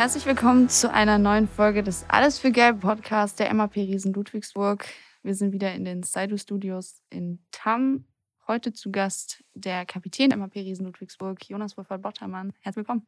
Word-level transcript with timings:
Herzlich 0.00 0.24
willkommen 0.24 0.70
zu 0.70 0.90
einer 0.90 1.18
neuen 1.18 1.46
Folge 1.46 1.82
des 1.82 2.06
Alles 2.08 2.38
für 2.38 2.50
Gelb 2.52 2.80
Podcast 2.80 3.38
der 3.38 3.52
MAP 3.52 3.76
Riesen 3.76 4.14
Ludwigsburg. 4.14 4.86
Wir 5.22 5.34
sind 5.34 5.52
wieder 5.52 5.74
in 5.74 5.84
den 5.84 6.02
Saidu 6.02 6.38
Studios 6.38 7.02
in 7.10 7.38
Tam. 7.50 8.06
Heute 8.48 8.72
zu 8.72 8.90
Gast 8.90 9.44
der 9.52 9.84
Kapitän 9.84 10.30
der 10.30 10.38
MAP 10.38 10.54
Riesen 10.54 10.86
Ludwigsburg, 10.86 11.46
Jonas 11.50 11.76
Wolfert 11.76 12.00
Bottermann. 12.00 12.54
Herzlich 12.60 12.86
willkommen. 12.86 13.06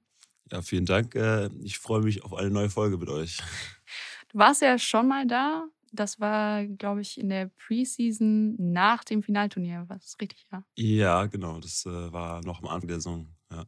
Ja, 0.51 0.61
vielen 0.61 0.85
Dank. 0.85 1.15
Äh, 1.15 1.49
ich 1.63 1.79
freue 1.79 2.03
mich 2.03 2.25
auf 2.25 2.35
eine 2.35 2.51
neue 2.51 2.69
Folge 2.69 2.99
mit 2.99 3.09
euch. 3.09 3.39
Du 4.29 4.39
warst 4.39 4.61
ja 4.61 4.79
schon 4.79 5.09
mal 5.09 5.27
da. 5.27 5.65
Das 5.93 6.21
war, 6.21 6.67
glaube 6.67 7.01
ich, 7.01 7.19
in 7.19 7.31
der 7.31 7.51
Preseason 7.57 8.55
nach 8.59 9.03
dem 9.03 9.23
Finalturnier. 9.23 9.87
Was 9.89 10.05
ist 10.05 10.21
richtig, 10.21 10.47
ja? 10.53 10.63
Ja, 10.77 11.25
genau. 11.25 11.59
Das 11.59 11.87
äh, 11.87 12.13
war 12.13 12.45
noch 12.45 12.63
am 12.63 12.69
Anfang 12.69 12.89
der 12.89 12.97
Saison. 12.97 13.35
Ja. 13.51 13.65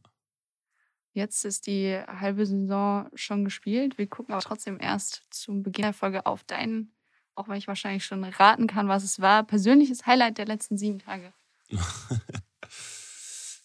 Jetzt 1.15 1.45
ist 1.45 1.65
die 1.67 1.97
halbe 2.07 2.45
Saison 2.45 3.07
schon 3.15 3.45
gespielt. 3.45 3.97
Wir 3.97 4.05
gucken 4.05 4.33
aber 4.33 4.43
trotzdem 4.43 4.77
erst 4.81 5.21
zum 5.29 5.63
Beginn 5.63 5.83
der 5.83 5.93
Folge 5.93 6.25
auf 6.25 6.43
deinen, 6.43 6.93
auch 7.35 7.47
wenn 7.47 7.55
ich 7.55 7.69
wahrscheinlich 7.69 8.03
schon 8.03 8.21
raten 8.25 8.67
kann, 8.67 8.89
was 8.89 9.05
es 9.05 9.21
war, 9.21 9.43
persönliches 9.43 10.05
Highlight 10.05 10.37
der 10.37 10.45
letzten 10.45 10.77
sieben 10.77 10.99
Tage. 10.99 11.31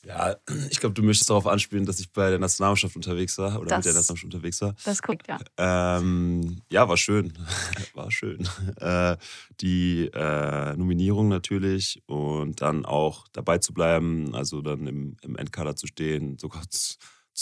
ja, 0.04 0.36
ich 0.70 0.78
glaube, 0.78 0.94
du 0.94 1.02
möchtest 1.02 1.28
darauf 1.28 1.48
anspielen, 1.48 1.86
dass 1.86 1.98
ich 1.98 2.12
bei 2.12 2.30
der 2.30 2.38
Nationalmannschaft 2.38 2.94
unterwegs 2.94 3.36
war 3.36 3.58
oder 3.58 3.70
das, 3.70 3.78
mit 3.78 3.86
der 3.86 3.94
Nationalmannschaft 3.94 4.32
unterwegs 4.32 4.60
war. 4.60 4.76
Das 4.84 5.02
guckt, 5.02 5.26
ja. 5.26 5.40
Ähm, 5.56 6.62
ja, 6.70 6.88
war 6.88 6.96
schön. 6.96 7.32
war 7.94 8.12
schön. 8.12 8.48
Äh, 8.76 9.16
die 9.60 10.08
äh, 10.14 10.76
Nominierung 10.76 11.28
natürlich 11.28 12.00
und 12.06 12.62
dann 12.62 12.86
auch 12.86 13.26
dabei 13.32 13.58
zu 13.58 13.74
bleiben, 13.74 14.36
also 14.36 14.62
dann 14.62 14.86
im, 14.86 15.16
im 15.22 15.36
Endkader 15.36 15.74
zu 15.74 15.88
stehen, 15.88 16.38
sogar 16.38 16.62
zu 16.70 16.96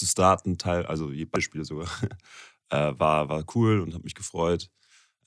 starten, 0.06 0.58
Teil, 0.58 0.86
also 0.86 1.08
beide 1.08 1.42
Spiele 1.42 1.64
sogar, 1.64 1.88
äh, 2.70 2.92
war, 2.98 3.28
war 3.28 3.44
cool 3.54 3.80
und 3.80 3.94
hat 3.94 4.04
mich 4.04 4.14
gefreut. 4.14 4.70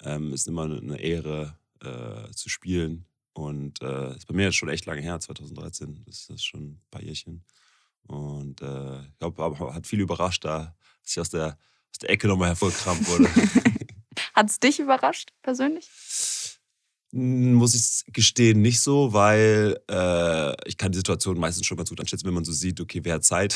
Ähm, 0.04 0.34
ist 0.34 0.48
immer 0.48 0.64
eine 0.64 1.00
Ehre 1.00 1.58
äh, 1.82 2.32
zu 2.32 2.50
spielen. 2.50 3.06
Und 3.34 3.82
äh, 3.82 4.16
ist 4.16 4.28
bei 4.28 4.34
mir 4.34 4.46
jetzt 4.46 4.56
schon 4.56 4.70
echt 4.70 4.86
lange 4.86 5.02
her, 5.02 5.20
2013. 5.20 6.04
Das 6.06 6.30
ist 6.30 6.44
schon 6.44 6.64
ein 6.64 6.82
paar 6.90 7.02
Jährchen. 7.02 7.44
Und 8.04 8.62
äh, 8.62 9.02
ich 9.04 9.20
glaube, 9.20 9.74
hat 9.74 9.88
viel 9.88 10.02
überrascht, 10.02 10.44
da, 10.44 10.76
dass 11.02 11.12
ich 11.12 11.20
aus 11.20 11.30
der, 11.30 11.58
aus 11.92 12.00
der 12.00 12.10
Ecke 12.10 12.28
nochmal 12.28 12.50
hervorgekramt 12.50 13.08
wurde. 13.08 13.30
hat 14.34 14.50
es 14.50 14.60
dich 14.60 14.80
überrascht, 14.80 15.34
persönlich? 15.42 15.90
Muss 17.14 17.76
ich 17.76 18.14
gestehen, 18.14 18.62
nicht 18.62 18.80
so, 18.80 19.12
weil 19.12 19.78
äh, 19.90 20.70
ich 20.70 20.78
kann 20.78 20.94
die 20.94 20.98
Situation 20.98 21.38
meistens 21.38 21.66
schon 21.66 21.76
ganz 21.76 21.90
gut 21.90 22.00
einschätzen, 22.00 22.26
wenn 22.26 22.34
man 22.34 22.46
so 22.46 22.54
sieht, 22.54 22.80
okay, 22.80 23.02
wer 23.04 23.16
hat 23.16 23.26
Zeit. 23.26 23.54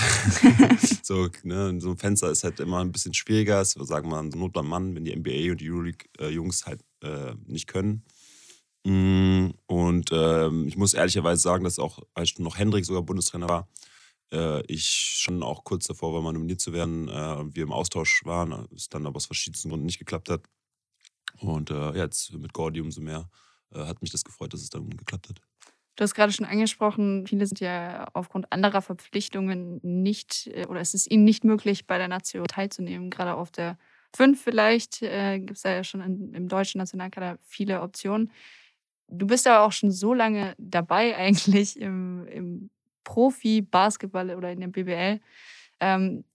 so, 1.03 1.29
ne, 1.43 1.79
so 1.79 1.91
ein 1.91 1.97
Fenster 1.97 2.29
ist 2.29 2.43
halt 2.43 2.59
immer 2.59 2.81
ein 2.81 2.91
bisschen 2.91 3.13
schwieriger. 3.13 3.59
Das 3.59 3.71
sagen 3.71 4.09
wir 4.09 4.21
mal, 4.21 4.29
so 4.29 4.37
Not 4.37 4.61
Mann, 4.61 4.93
wenn 4.93 5.05
die 5.05 5.15
NBA 5.15 5.51
und 5.51 5.61
die 5.61 5.71
Euroleague-Jungs 5.71 6.65
halt 6.65 6.81
äh, 7.01 7.33
nicht 7.45 7.67
können. 7.67 8.03
Mm, 8.85 9.51
und 9.67 10.09
ähm, 10.11 10.67
ich 10.67 10.77
muss 10.77 10.93
ehrlicherweise 10.93 11.41
sagen, 11.41 11.63
dass 11.63 11.79
auch, 11.79 11.99
als 12.13 12.37
noch 12.37 12.57
Hendrik 12.57 12.85
sogar 12.85 13.03
Bundestrainer 13.03 13.49
war, 13.49 13.69
äh, 14.31 14.63
ich 14.67 14.85
schon 14.85 15.41
auch 15.43 15.63
kurz 15.63 15.87
davor 15.87 16.13
war, 16.13 16.21
mal 16.21 16.33
nominiert 16.33 16.61
zu 16.61 16.73
werden 16.73 17.07
äh, 17.07 17.35
und 17.39 17.55
wir 17.55 17.63
im 17.63 17.71
Austausch 17.71 18.21
waren, 18.25 18.67
es 18.75 18.89
dann 18.89 19.05
aber 19.05 19.17
aus 19.17 19.25
verschiedensten 19.25 19.69
Gründen 19.69 19.85
nicht 19.85 19.99
geklappt 19.99 20.29
hat. 20.29 20.43
Und 21.39 21.72
äh, 21.72 21.91
jetzt 21.91 22.33
mit 22.33 22.53
Gordy 22.53 22.81
umso 22.81 23.02
mehr 23.02 23.30
äh, 23.73 23.80
hat 23.80 24.02
mich 24.02 24.11
das 24.11 24.23
gefreut, 24.23 24.53
dass 24.53 24.61
es 24.61 24.69
dann 24.69 24.89
geklappt 24.89 25.30
hat. 25.30 25.41
Du 25.95 26.03
hast 26.03 26.14
gerade 26.14 26.33
schon 26.33 26.45
angesprochen, 26.45 27.25
viele 27.25 27.46
sind 27.46 27.62
ja 27.62 28.09
aufgrund 28.13 28.51
anderer 28.51 28.81
Verpflichtungen 28.81 29.79
nicht, 29.81 30.47
äh, 30.47 30.66
oder 30.68 30.81
es 30.81 30.94
ist 30.94 31.09
ihnen 31.09 31.24
nicht 31.24 31.44
möglich, 31.44 31.88
bei 31.88 31.97
der 31.97 32.09
Nation 32.09 32.45
teilzunehmen. 32.47 33.09
Gerade 33.09 33.35
auf 33.35 33.51
der 33.51 33.78
5 34.16 34.41
vielleicht 34.41 35.01
äh, 35.01 35.40
gibt 35.40 35.57
es 35.57 35.63
ja 35.63 35.84
schon 35.84 36.01
in, 36.01 36.34
im 36.34 36.47
deutschen 36.47 36.79
Nationalkader 36.79 37.38
viele 37.41 37.81
Optionen. 37.81 38.31
Du 39.07 39.28
bist 39.28 39.47
aber 39.47 39.66
auch 39.66 39.72
schon 39.72 39.91
so 39.91 40.13
lange 40.13 40.56
dabei 40.57 41.16
eigentlich 41.18 41.79
im, 41.79 42.28
im 42.28 42.69
Profi-Basketball 43.06 44.35
oder 44.35 44.51
in 44.51 44.59
der 44.59 44.68
BBL. 44.68 45.22
Ähm, 45.79 46.25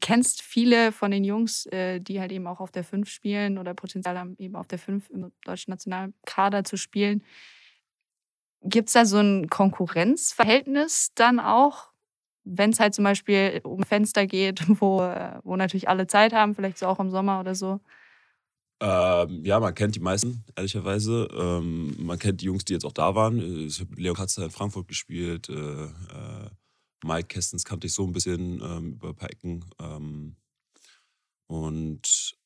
kennst 0.00 0.42
viele 0.42 0.92
von 0.92 1.10
den 1.10 1.24
Jungs, 1.24 1.66
äh, 1.66 2.00
die 2.00 2.20
halt 2.20 2.32
eben 2.32 2.46
auch 2.46 2.60
auf 2.60 2.70
der 2.70 2.84
5 2.84 3.08
spielen 3.08 3.58
oder 3.58 3.74
Potenzial 3.74 4.18
haben, 4.18 4.36
eben 4.38 4.56
auf 4.56 4.66
der 4.66 4.78
5 4.78 5.08
im 5.10 5.32
deutschen 5.44 5.70
Nationalkader 5.70 6.64
zu 6.64 6.76
spielen. 6.76 7.24
Gibt 8.62 8.88
es 8.88 8.92
da 8.92 9.04
so 9.04 9.18
ein 9.18 9.48
Konkurrenzverhältnis 9.48 11.12
dann 11.14 11.40
auch, 11.40 11.90
wenn 12.44 12.70
es 12.70 12.80
halt 12.80 12.94
zum 12.94 13.04
Beispiel 13.04 13.60
um 13.64 13.82
Fenster 13.82 14.26
geht, 14.26 14.62
wo, 14.80 15.02
äh, 15.02 15.38
wo 15.42 15.56
natürlich 15.56 15.88
alle 15.88 16.06
Zeit 16.06 16.32
haben, 16.32 16.54
vielleicht 16.54 16.78
so 16.78 16.86
auch 16.86 17.00
im 17.00 17.10
Sommer 17.10 17.40
oder 17.40 17.54
so? 17.54 17.80
Ähm, 18.80 19.44
ja, 19.44 19.58
man 19.58 19.74
kennt 19.74 19.96
die 19.96 20.00
meisten, 20.00 20.44
ehrlicherweise. 20.54 21.28
Ähm, 21.36 21.96
man 21.98 22.18
kennt 22.18 22.42
die 22.42 22.46
Jungs, 22.46 22.64
die 22.64 22.74
jetzt 22.74 22.84
auch 22.84 22.92
da 22.92 23.14
waren. 23.14 23.66
Ich 23.66 23.80
habe 23.80 23.94
Leon 23.96 24.16
in 24.36 24.50
Frankfurt 24.50 24.86
gespielt. 24.86 25.48
Äh, 25.48 25.84
äh, 25.84 26.50
Mike 27.04 27.28
Kestens 27.28 27.64
kannte 27.64 27.86
ich 27.86 27.94
so 27.94 28.04
ein 28.04 28.12
bisschen 28.12 28.60
ähm, 28.62 28.92
über 28.94 29.08
ein 29.08 29.16
paar 29.16 29.30
Ecken. 29.30 29.64
Ähm, 29.80 30.36
und 31.46 32.36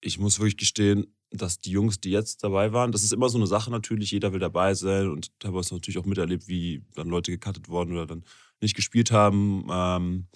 ich 0.00 0.18
muss 0.18 0.38
wirklich 0.38 0.56
gestehen, 0.56 1.14
dass 1.30 1.58
die 1.58 1.70
Jungs, 1.70 2.00
die 2.00 2.10
jetzt 2.10 2.44
dabei 2.44 2.72
waren, 2.72 2.92
das 2.92 3.04
ist 3.04 3.12
immer 3.12 3.28
so 3.28 3.38
eine 3.38 3.46
Sache 3.46 3.70
natürlich, 3.70 4.10
jeder 4.10 4.32
will 4.32 4.40
dabei 4.40 4.74
sein 4.74 5.08
und 5.08 5.30
es 5.42 5.72
natürlich 5.72 5.98
auch 5.98 6.04
miterlebt, 6.04 6.46
wie 6.48 6.84
dann 6.94 7.08
Leute 7.08 7.30
gecuttet 7.30 7.68
wurden 7.68 7.92
oder 7.92 8.06
dann 8.06 8.24
nicht 8.60 8.76
gespielt 8.76 9.10
haben. 9.10 9.66
Ähm, 9.70 10.26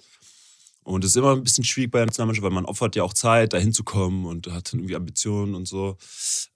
und 0.83 1.03
es 1.03 1.11
ist 1.11 1.17
immer 1.17 1.33
ein 1.33 1.43
bisschen 1.43 1.65
schwierig 1.65 1.91
bei 1.91 1.99
der 1.99 2.05
Nationalmannschaft, 2.07 2.45
weil 2.45 2.51
man 2.51 2.65
opfert 2.65 2.95
ja 2.95 3.03
auch 3.03 3.13
Zeit, 3.13 3.53
da 3.53 3.57
hinzukommen 3.57 4.25
und 4.25 4.47
hat 4.47 4.73
irgendwie 4.73 4.95
Ambitionen 4.95 5.53
und 5.53 5.67
so. 5.67 5.97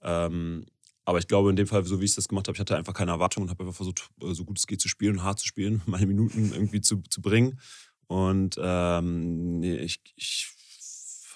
Ähm, 0.02 0.64
aber 1.04 1.18
ich 1.18 1.26
glaube, 1.26 1.50
in 1.50 1.56
dem 1.56 1.66
Fall, 1.66 1.84
so 1.84 2.00
wie 2.00 2.04
ich 2.04 2.14
das 2.14 2.28
gemacht 2.28 2.46
habe, 2.46 2.56
ich 2.56 2.60
hatte 2.60 2.76
einfach 2.76 2.94
keine 2.94 3.10
Erwartungen 3.10 3.44
und 3.44 3.50
habe 3.50 3.64
einfach 3.64 3.76
versucht, 3.76 4.08
äh, 4.22 4.34
so 4.34 4.44
gut 4.44 4.58
es 4.58 4.66
geht 4.66 4.80
zu 4.80 4.88
spielen 4.88 5.18
und 5.18 5.22
hart 5.24 5.38
zu 5.38 5.46
spielen, 5.46 5.82
meine 5.86 6.06
Minuten 6.06 6.52
irgendwie 6.52 6.80
zu, 6.80 7.02
zu 7.10 7.20
bringen. 7.20 7.58
Und 8.06 8.56
ähm, 8.62 9.62
ich, 9.62 10.00
ich 10.16 10.48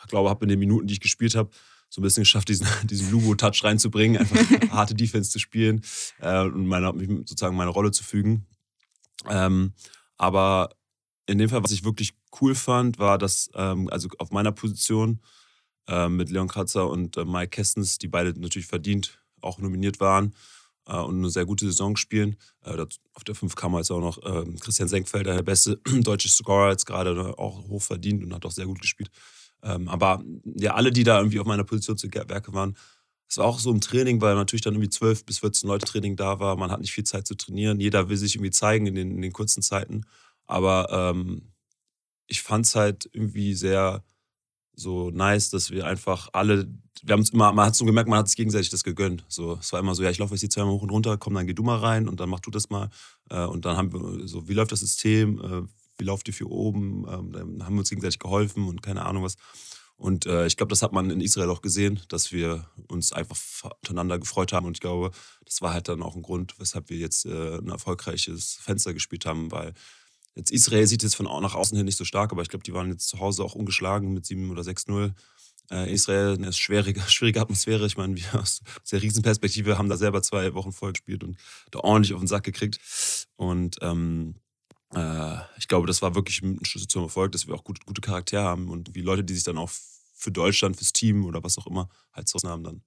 glaube, 0.08 0.28
habe 0.28 0.44
in 0.44 0.50
den 0.50 0.58
Minuten, 0.58 0.86
die 0.86 0.94
ich 0.94 1.00
gespielt 1.00 1.34
habe, 1.34 1.50
so 1.88 2.00
ein 2.00 2.04
bisschen 2.04 2.22
geschafft, 2.22 2.48
diesen, 2.48 2.66
diesen 2.84 3.10
Lugo-Touch 3.10 3.64
reinzubringen, 3.64 4.20
einfach 4.20 4.36
harte 4.70 4.94
Defense 4.94 5.30
zu 5.30 5.38
spielen 5.38 5.82
äh, 6.20 6.42
und 6.42 6.66
meine, 6.66 6.92
sozusagen 7.24 7.56
meine 7.56 7.70
Rolle 7.70 7.90
zu 7.90 8.04
fügen. 8.04 8.46
Ähm, 9.28 9.72
aber 10.16 10.70
in 11.26 11.38
dem 11.38 11.48
Fall, 11.48 11.64
was 11.64 11.72
ich 11.72 11.84
wirklich 11.84 12.14
cool 12.40 12.54
fand, 12.54 12.98
war, 12.98 13.18
dass 13.18 13.50
ähm, 13.54 13.88
also 13.90 14.08
auf 14.18 14.30
meiner 14.30 14.52
Position 14.52 15.20
äh, 15.88 16.08
mit 16.08 16.30
Leon 16.30 16.48
Kratzer 16.48 16.88
und 16.88 17.16
äh, 17.16 17.24
Mike 17.24 17.48
Kestens, 17.48 17.98
die 17.98 18.08
beide 18.08 18.38
natürlich 18.38 18.68
verdient 18.68 19.18
auch 19.40 19.58
nominiert 19.58 20.00
waren 20.00 20.34
äh, 20.86 20.96
und 20.96 21.18
eine 21.18 21.30
sehr 21.30 21.46
gute 21.46 21.66
Saison 21.66 21.96
spielen. 21.96 22.36
Äh, 22.64 22.84
auf 23.14 23.24
der 23.24 23.34
5 23.34 23.54
kam 23.54 23.74
jetzt 23.74 23.90
auch 23.90 24.00
noch 24.00 24.22
äh, 24.22 24.44
Christian 24.60 24.88
Senkfelder, 24.88 25.34
der 25.34 25.42
beste 25.42 25.76
deutsche 26.00 26.28
Scorer, 26.28 26.70
jetzt 26.70 26.86
gerade 26.86 27.14
ne, 27.14 27.38
auch 27.38 27.68
hoch 27.68 27.82
verdient 27.82 28.22
und 28.24 28.34
hat 28.34 28.44
auch 28.44 28.50
sehr 28.50 28.66
gut 28.66 28.80
gespielt. 28.80 29.10
Ähm, 29.62 29.88
aber 29.88 30.22
ja, 30.44 30.74
alle, 30.74 30.92
die 30.92 31.04
da 31.04 31.18
irgendwie 31.18 31.40
auf 31.40 31.46
meiner 31.46 31.64
Position 31.64 31.96
zu 31.96 32.08
Werke 32.12 32.52
waren, 32.52 32.76
es 33.28 33.38
war 33.38 33.46
auch 33.46 33.58
so 33.58 33.72
im 33.72 33.80
Training, 33.80 34.20
weil 34.20 34.34
natürlich 34.36 34.62
dann 34.62 34.74
irgendwie 34.74 34.90
12 34.90 35.24
bis 35.24 35.40
14 35.40 35.68
Leute 35.68 35.86
Training 35.86 36.14
da 36.14 36.38
war. 36.38 36.56
Man 36.56 36.70
hat 36.70 36.80
nicht 36.80 36.92
viel 36.92 37.04
Zeit 37.04 37.26
zu 37.26 37.34
trainieren. 37.34 37.80
Jeder 37.80 38.08
will 38.08 38.16
sich 38.16 38.36
irgendwie 38.36 38.52
zeigen 38.52 38.86
in 38.86 38.94
den, 38.94 39.10
in 39.10 39.22
den 39.22 39.32
kurzen 39.32 39.62
Zeiten. 39.62 40.02
Aber 40.46 40.88
ähm, 40.92 41.52
ich 42.28 42.42
fand 42.42 42.66
es 42.66 42.76
halt 42.76 43.08
irgendwie 43.12 43.54
sehr 43.54 44.04
so 44.76 45.10
nice, 45.10 45.50
dass 45.50 45.70
wir 45.70 45.86
einfach 45.86 46.28
alle, 46.34 46.68
wir 47.02 47.14
haben 47.14 47.22
es 47.22 47.30
immer, 47.30 47.52
man 47.52 47.66
hat 47.66 47.74
so 47.74 47.86
gemerkt, 47.86 48.08
man 48.08 48.18
hat 48.18 48.28
sich 48.28 48.36
gegenseitig 48.36 48.68
das 48.68 48.84
gegönnt. 48.84 49.24
So, 49.28 49.54
es 49.54 49.72
war 49.72 49.80
immer 49.80 49.94
so, 49.94 50.02
ja, 50.02 50.10
ich 50.10 50.18
laufe 50.18 50.34
jetzt 50.34 50.42
die 50.42 50.48
zweimal 50.50 50.74
hoch 50.74 50.82
und 50.82 50.90
runter, 50.90 51.16
komm, 51.16 51.34
dann 51.34 51.46
geh 51.46 51.54
du 51.54 51.62
mal 51.62 51.78
rein 51.78 52.08
und 52.08 52.20
dann 52.20 52.28
mach 52.28 52.40
du 52.40 52.50
das 52.50 52.68
mal. 52.68 52.90
Äh, 53.30 53.44
und 53.44 53.64
dann 53.64 53.76
haben 53.76 53.92
wir 53.92 54.28
so, 54.28 54.48
wie 54.48 54.52
läuft 54.52 54.72
das 54.72 54.80
System, 54.80 55.40
äh, 55.40 55.62
wie 55.98 56.04
läuft 56.04 56.28
ihr 56.28 56.34
für 56.34 56.50
oben, 56.50 57.06
ähm, 57.08 57.32
dann 57.32 57.64
haben 57.64 57.74
wir 57.74 57.80
uns 57.80 57.88
gegenseitig 57.88 58.18
geholfen 58.18 58.68
und 58.68 58.82
keine 58.82 59.06
Ahnung 59.06 59.24
was. 59.24 59.36
Und 59.96 60.26
äh, 60.26 60.46
ich 60.46 60.58
glaube, 60.58 60.68
das 60.68 60.82
hat 60.82 60.92
man 60.92 61.08
in 61.08 61.22
Israel 61.22 61.48
auch 61.48 61.62
gesehen, 61.62 62.00
dass 62.08 62.30
wir 62.30 62.68
uns 62.88 63.12
einfach 63.12 63.38
untereinander 63.80 64.18
gefreut 64.18 64.52
haben. 64.52 64.66
Und 64.66 64.76
ich 64.76 64.82
glaube, 64.82 65.10
das 65.46 65.62
war 65.62 65.72
halt 65.72 65.88
dann 65.88 66.02
auch 66.02 66.16
ein 66.16 66.22
Grund, 66.22 66.54
weshalb 66.58 66.90
wir 66.90 66.98
jetzt 66.98 67.24
ein 67.24 67.70
erfolgreiches 67.70 68.58
Fenster 68.60 68.92
gespielt 68.92 69.24
haben, 69.24 69.50
weil 69.50 69.72
Jetzt 70.36 70.52
Israel 70.52 70.86
sieht 70.86 71.02
jetzt 71.02 71.16
von 71.16 71.26
nach 71.26 71.54
außen 71.54 71.76
hin 71.76 71.86
nicht 71.86 71.96
so 71.96 72.04
stark, 72.04 72.30
aber 72.30 72.42
ich 72.42 72.50
glaube, 72.50 72.62
die 72.62 72.74
waren 72.74 72.90
jetzt 72.90 73.08
zu 73.08 73.18
Hause 73.18 73.42
auch 73.42 73.54
ungeschlagen 73.54 74.12
mit 74.12 74.26
7 74.26 74.50
oder 74.50 74.62
6-0. 74.62 75.12
Äh, 75.70 75.92
Israel 75.92 76.34
eine 76.34 76.52
schwierige, 76.52 77.00
schwierige 77.08 77.40
Atmosphäre. 77.40 77.86
Ich 77.86 77.96
meine, 77.96 78.14
wir 78.14 78.40
aus 78.40 78.60
der 78.92 79.02
Riesenperspektive 79.02 79.78
haben 79.78 79.88
da 79.88 79.96
selber 79.96 80.22
zwei 80.22 80.52
Wochen 80.54 80.72
voll 80.72 80.92
gespielt 80.92 81.24
und 81.24 81.38
da 81.70 81.80
ordentlich 81.80 82.12
auf 82.12 82.20
den 82.20 82.28
Sack 82.28 82.44
gekriegt. 82.44 82.78
Und 83.36 83.76
ähm, 83.80 84.36
äh, 84.94 85.38
ich 85.58 85.68
glaube, 85.68 85.86
das 85.86 86.02
war 86.02 86.14
wirklich 86.14 86.42
ein 86.42 86.62
Schlüssel 86.64 86.88
zum 86.88 87.04
Erfolg, 87.04 87.32
dass 87.32 87.46
wir 87.46 87.54
auch 87.54 87.64
gut, 87.64 87.84
gute 87.86 88.02
Charaktere 88.02 88.42
haben 88.42 88.68
und 88.68 88.94
wie 88.94 89.00
Leute, 89.00 89.24
die 89.24 89.34
sich 89.34 89.44
dann 89.44 89.58
auch 89.58 89.70
für 90.14 90.30
Deutschland, 90.30 90.76
fürs 90.76 90.92
Team 90.92 91.24
oder 91.24 91.42
was 91.42 91.56
auch 91.56 91.66
immer 91.66 91.88
halt 92.12 92.28
zu 92.28 92.38
haben 92.46 92.62
dann. 92.62 92.82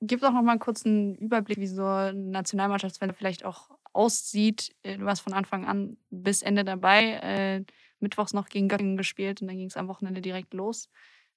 Gib 0.00 0.20
doch 0.20 0.32
noch 0.32 0.42
mal 0.42 0.52
einen 0.52 0.60
kurzen 0.60 1.14
Überblick, 1.16 1.58
wie 1.58 1.66
so 1.66 1.84
ein 1.86 2.30
Nationalmannschaftsfan 2.30 3.14
vielleicht 3.14 3.44
auch 3.44 3.70
aussieht. 3.96 4.74
Äh, 4.82 4.98
du 4.98 5.04
warst 5.04 5.22
von 5.22 5.32
Anfang 5.32 5.64
an 5.66 5.96
bis 6.10 6.42
Ende 6.42 6.64
dabei. 6.64 7.14
Äh, 7.22 7.64
mittwochs 8.00 8.32
noch 8.32 8.48
gegen 8.48 8.68
Göttingen 8.68 8.96
gespielt 8.96 9.40
und 9.40 9.48
dann 9.48 9.56
ging 9.56 9.68
es 9.68 9.76
am 9.76 9.88
Wochenende 9.88 10.20
direkt 10.20 10.54
los. 10.54 10.88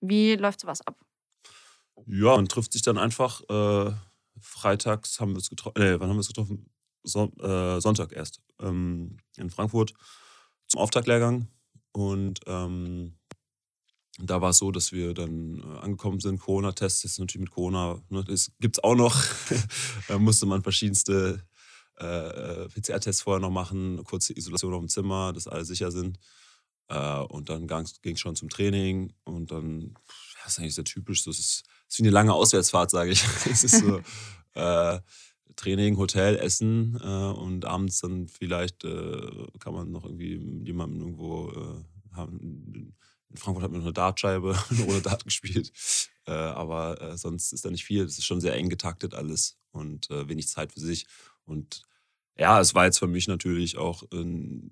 Wie 0.02 0.36
läuft 0.36 0.60
sowas 0.60 0.86
ab? 0.86 1.00
Ja, 2.06 2.36
man 2.36 2.48
trifft 2.48 2.74
sich 2.74 2.82
dann 2.82 2.98
einfach. 2.98 3.42
Äh, 3.50 3.94
freitags 4.42 5.20
haben 5.20 5.32
wir 5.32 5.40
es 5.40 5.50
getroffen. 5.50 5.82
Äh, 5.82 6.00
wann 6.00 6.10
haben 6.10 6.18
wir 6.18 6.22
es 6.22 6.28
getroffen? 6.28 6.70
Son 7.04 7.32
äh, 7.40 7.80
Sonntag 7.82 8.12
erst. 8.14 8.42
Ähm, 8.60 9.18
in 9.38 9.50
Frankfurt 9.50 9.94
zum 10.68 10.82
Auftaktlehrgang. 10.82 11.48
Und 11.92 12.42
ähm, 12.46 13.18
da 14.22 14.42
war 14.42 14.50
es 14.50 14.58
so, 14.58 14.72
dass 14.72 14.92
wir 14.92 15.14
dann 15.14 15.60
äh, 15.60 15.80
angekommen 15.80 16.20
sind. 16.20 16.40
Corona-Tests 16.40 17.04
ist 17.06 17.20
natürlich 17.20 17.46
mit 17.46 17.52
Corona, 17.52 18.02
ne, 18.10 18.24
gibt 18.60 18.78
es 18.78 18.84
auch 18.84 18.96
noch. 18.96 19.16
da 20.08 20.18
musste 20.20 20.46
man 20.46 20.62
verschiedenste 20.62 21.44
äh, 22.00 22.68
PCR-Tests 22.70 23.22
vorher 23.22 23.40
noch 23.40 23.50
machen, 23.50 24.04
kurze 24.04 24.36
Isolation 24.38 24.74
auf 24.74 24.82
dem 24.82 24.90
Zimmer, 24.90 25.34
dass 25.34 25.48
alle 25.48 25.66
sicher 25.66 25.92
sind. 25.92 26.20
Äh, 26.88 27.20
und 27.20 27.50
dann 27.50 27.68
ging 27.68 28.16
es 28.16 28.20
schon 28.20 28.36
zum 28.36 28.50
Training 28.50 29.14
und 29.24 29.52
dann, 29.52 29.96
das 30.44 30.54
ist 30.54 30.60
eigentlich 30.60 30.76
sehr 30.76 30.84
typisch, 30.84 31.24
so, 31.24 31.32
es 31.32 31.40
ist, 31.40 31.64
ist 31.88 32.00
wie 32.00 32.04
eine 32.04 32.12
lange 32.12 32.34
Auswärtsfahrt, 32.34 32.92
sage 32.92 33.12
ich. 33.12 33.24
es 33.52 33.64
ist 33.64 33.80
so 33.80 34.02
äh, 34.54 35.00
Training, 35.56 35.98
Hotel, 35.98 36.38
Essen 36.38 37.00
äh, 37.04 37.06
und 37.06 37.66
abends 37.66 38.00
dann 38.00 38.28
vielleicht 38.28 38.86
äh, 38.86 39.48
kann 39.60 39.74
man 39.74 39.92
noch 39.92 40.06
irgendwie 40.06 40.38
mit 40.38 40.68
jemandem 40.68 41.02
irgendwo 41.02 41.54
haben 42.12 42.96
in 43.30 43.38
Frankfurt 43.38 43.64
hat 43.64 43.72
man 43.72 43.82
noch 43.82 43.88
eine 43.88 43.94
Dartscheibe, 43.94 44.58
ohne 44.88 45.02
Dart 45.02 45.24
gespielt. 45.24 45.72
Äh, 46.26 46.32
aber 46.32 47.02
äh, 47.02 47.18
sonst 47.18 47.54
ist 47.54 47.66
da 47.66 47.70
nicht 47.70 47.86
viel. 47.86 48.04
Es 48.04 48.18
ist 48.18 48.26
schon 48.26 48.42
sehr 48.42 48.56
eng 48.56 48.70
getaktet 48.70 49.14
alles 49.14 49.58
und 49.72 50.10
äh, 50.10 50.28
wenig 50.28 50.48
Zeit 50.48 50.74
für 50.74 50.80
sich. 50.80 51.06
Und 51.50 51.84
ja, 52.38 52.60
es 52.60 52.76
war 52.76 52.86
jetzt 52.86 53.00
für 53.00 53.08
mich 53.08 53.28
natürlich 53.28 53.78
auch 53.78 54.04
eine 54.12 54.72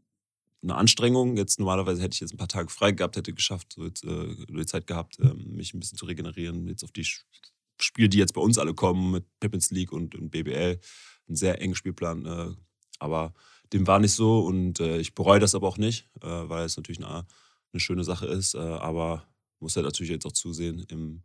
Anstrengung. 0.69 1.38
Jetzt 1.38 1.59
normalerweise 1.59 2.01
hätte 2.01 2.15
ich 2.15 2.21
jetzt 2.21 2.33
ein 2.33 2.38
paar 2.38 2.47
Tage 2.47 2.69
frei 2.69 2.91
gehabt, 2.91 3.18
hätte 3.18 3.33
geschafft, 3.33 3.74
so 3.74 3.85
jetzt, 3.85 4.03
äh, 4.03 4.35
die 4.47 4.65
Zeit 4.65 4.88
gehabt, 4.88 5.18
ähm, 5.19 5.56
mich 5.56 5.74
ein 5.74 5.79
bisschen 5.79 5.97
zu 5.97 6.06
regenerieren. 6.06 6.68
Jetzt 6.68 6.83
auf 6.83 6.91
die 6.91 7.06
Spiele, 7.79 8.09
die 8.09 8.18
jetzt 8.18 8.33
bei 8.33 8.41
uns 8.41 8.57
alle 8.57 8.74
kommen, 8.74 9.12
mit 9.12 9.25
Pippins 9.39 9.71
League 9.71 9.91
und, 9.91 10.15
und 10.15 10.29
BBL. 10.29 10.79
Ein 11.29 11.35
sehr 11.35 11.62
engen 11.62 11.75
Spielplan. 11.75 12.25
Äh, 12.25 12.53
aber 13.00 13.33
dem 13.73 13.85
war 13.85 14.00
nicht 14.00 14.13
so 14.13 14.39
und 14.39 14.80
äh, 14.80 14.97
ich 15.00 15.13
bereue 15.13 15.39
das 15.39 15.53
aber 15.53 15.68
auch 15.68 15.77
nicht, 15.77 16.09
weil 16.21 16.65
es 16.65 16.77
natürlich 16.77 17.03
eine 17.03 17.25
eine 17.77 17.80
schöne 17.80 18.03
Sache 18.03 18.27
ist. 18.27 18.56
Äh, 18.56 18.59
aber 18.59 19.27
muss 19.59 19.75
ja 19.75 19.81
natürlich 19.81 20.12
jetzt 20.12 20.25
auch 20.25 20.31
zusehen, 20.31 20.85
im 20.89 21.23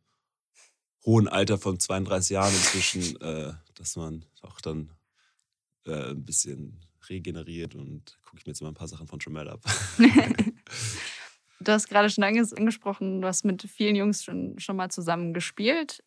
hohen 1.04 1.28
Alter 1.28 1.58
von 1.58 1.78
32 1.78 2.30
Jahren 2.30 2.54
inzwischen, 2.54 3.20
äh, 3.20 3.52
dass 3.74 3.96
man 3.96 4.24
auch 4.42 4.60
dann 4.60 4.90
äh, 5.86 6.10
ein 6.10 6.24
bisschen 6.24 6.80
regeneriert 7.08 7.74
und 7.74 8.18
gucke 8.22 8.38
ich 8.38 8.46
mir 8.46 8.52
jetzt 8.52 8.62
mal 8.62 8.68
ein 8.68 8.74
paar 8.74 8.88
Sachen 8.88 9.06
von 9.06 9.18
Tremel 9.18 9.48
ab. 9.48 9.60
du 11.60 11.72
hast 11.72 11.88
gerade 11.88 12.10
schon 12.10 12.24
angesprochen, 12.24 13.20
du 13.20 13.28
hast 13.28 13.44
mit 13.44 13.62
vielen 13.62 13.96
Jungs 13.96 14.22
schon, 14.22 14.58
schon 14.58 14.76
mal 14.76 14.90
zusammen 14.90 15.34
gespielt. 15.34 16.02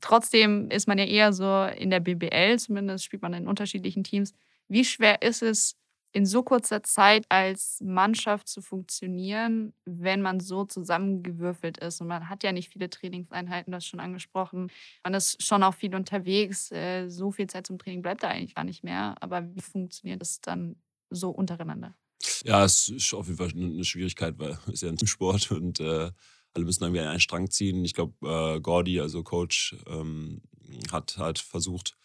Trotzdem 0.00 0.70
ist 0.70 0.88
man 0.88 0.98
ja 0.98 1.04
eher 1.04 1.32
so 1.32 1.64
in 1.64 1.90
der 1.90 2.00
BBL, 2.00 2.58
zumindest 2.58 3.04
spielt 3.04 3.22
man 3.22 3.32
in 3.32 3.48
unterschiedlichen 3.48 4.04
Teams. 4.04 4.34
Wie 4.68 4.84
schwer 4.84 5.22
ist 5.22 5.42
es, 5.42 5.76
in 6.12 6.26
so 6.26 6.42
kurzer 6.42 6.82
Zeit 6.82 7.24
als 7.28 7.80
Mannschaft 7.82 8.48
zu 8.48 8.62
funktionieren, 8.62 9.72
wenn 9.84 10.22
man 10.22 10.40
so 10.40 10.64
zusammengewürfelt 10.64 11.78
ist. 11.78 12.00
Und 12.00 12.08
man 12.08 12.28
hat 12.28 12.42
ja 12.42 12.52
nicht 12.52 12.72
viele 12.72 12.90
Trainingseinheiten, 12.90 13.72
das 13.72 13.86
schon 13.86 14.00
angesprochen. 14.00 14.70
Man 15.04 15.14
ist 15.14 15.42
schon 15.42 15.62
auch 15.62 15.74
viel 15.74 15.94
unterwegs. 15.94 16.70
Äh, 16.72 17.08
so 17.08 17.30
viel 17.30 17.46
Zeit 17.46 17.66
zum 17.66 17.78
Training 17.78 18.02
bleibt 18.02 18.22
da 18.22 18.28
eigentlich 18.28 18.54
gar 18.54 18.64
nicht 18.64 18.82
mehr. 18.82 19.14
Aber 19.20 19.54
wie 19.54 19.60
funktioniert 19.60 20.20
das 20.20 20.40
dann 20.40 20.76
so 21.10 21.30
untereinander? 21.30 21.94
Ja, 22.44 22.64
es 22.64 22.88
ist 22.88 23.14
auf 23.14 23.26
jeden 23.26 23.38
Fall 23.38 23.50
eine 23.54 23.84
Schwierigkeit, 23.84 24.38
weil 24.38 24.58
es 24.66 24.68
ist 24.74 24.82
ja 24.82 24.88
ein 24.88 24.96
Teamsport 24.96 25.50
und 25.52 25.80
äh, 25.80 26.10
alle 26.54 26.64
müssen 26.64 26.82
irgendwie 26.82 27.00
an 27.00 27.08
einen 27.08 27.20
Strang 27.20 27.50
ziehen. 27.50 27.84
Ich 27.84 27.94
glaube, 27.94 28.14
äh, 28.26 28.60
Gordy, 28.60 29.00
also 29.00 29.22
Coach, 29.22 29.76
ähm, 29.86 30.42
hat 30.90 31.18
halt 31.18 31.38
versucht, 31.38 31.96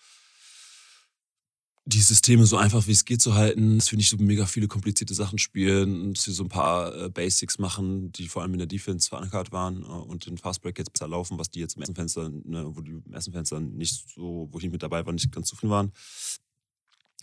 die 1.87 2.01
Systeme 2.01 2.45
so 2.47 2.57
einfach 2.57 2.87
wie 2.87 2.91
es 2.91 3.05
geht 3.05 3.21
zu 3.21 3.35
halten, 3.35 3.77
dass 3.77 3.91
wir 3.91 3.97
nicht 3.97 4.09
so 4.09 4.17
mega 4.17 4.47
viele 4.47 4.67
komplizierte 4.67 5.13
Sachen 5.13 5.37
spielen, 5.37 6.13
dass 6.13 6.25
wir 6.25 6.33
so 6.33 6.43
ein 6.43 6.49
paar 6.49 6.95
äh, 6.95 7.09
Basics 7.09 7.59
machen, 7.59 8.11
die 8.11 8.27
vor 8.27 8.41
allem 8.41 8.53
in 8.53 8.57
der 8.57 8.67
Defense 8.67 9.07
verankert 9.07 9.51
waren 9.51 9.83
äh, 9.83 9.85
und 9.85 10.25
den 10.25 10.39
Fastbreak 10.39 10.79
jetzt 10.79 10.91
besser 10.91 11.07
laufen, 11.07 11.37
was 11.37 11.49
die 11.51 11.59
jetzt 11.59 11.75
im 11.75 11.83
ersten 11.83 11.95
Fenster, 11.95 12.29
ne, 12.29 12.75
wo 12.75 12.81
die 12.81 12.91
im 12.91 13.13
ersten 13.13 13.33
Fenster 13.33 13.59
nicht 13.59 14.03
so, 14.15 14.49
wo 14.51 14.57
ich 14.57 14.63
nicht 14.63 14.71
mit 14.71 14.81
dabei 14.81 15.05
war, 15.05 15.13
nicht 15.13 15.31
ganz 15.31 15.47
zufrieden 15.47 15.71
waren. 15.71 15.91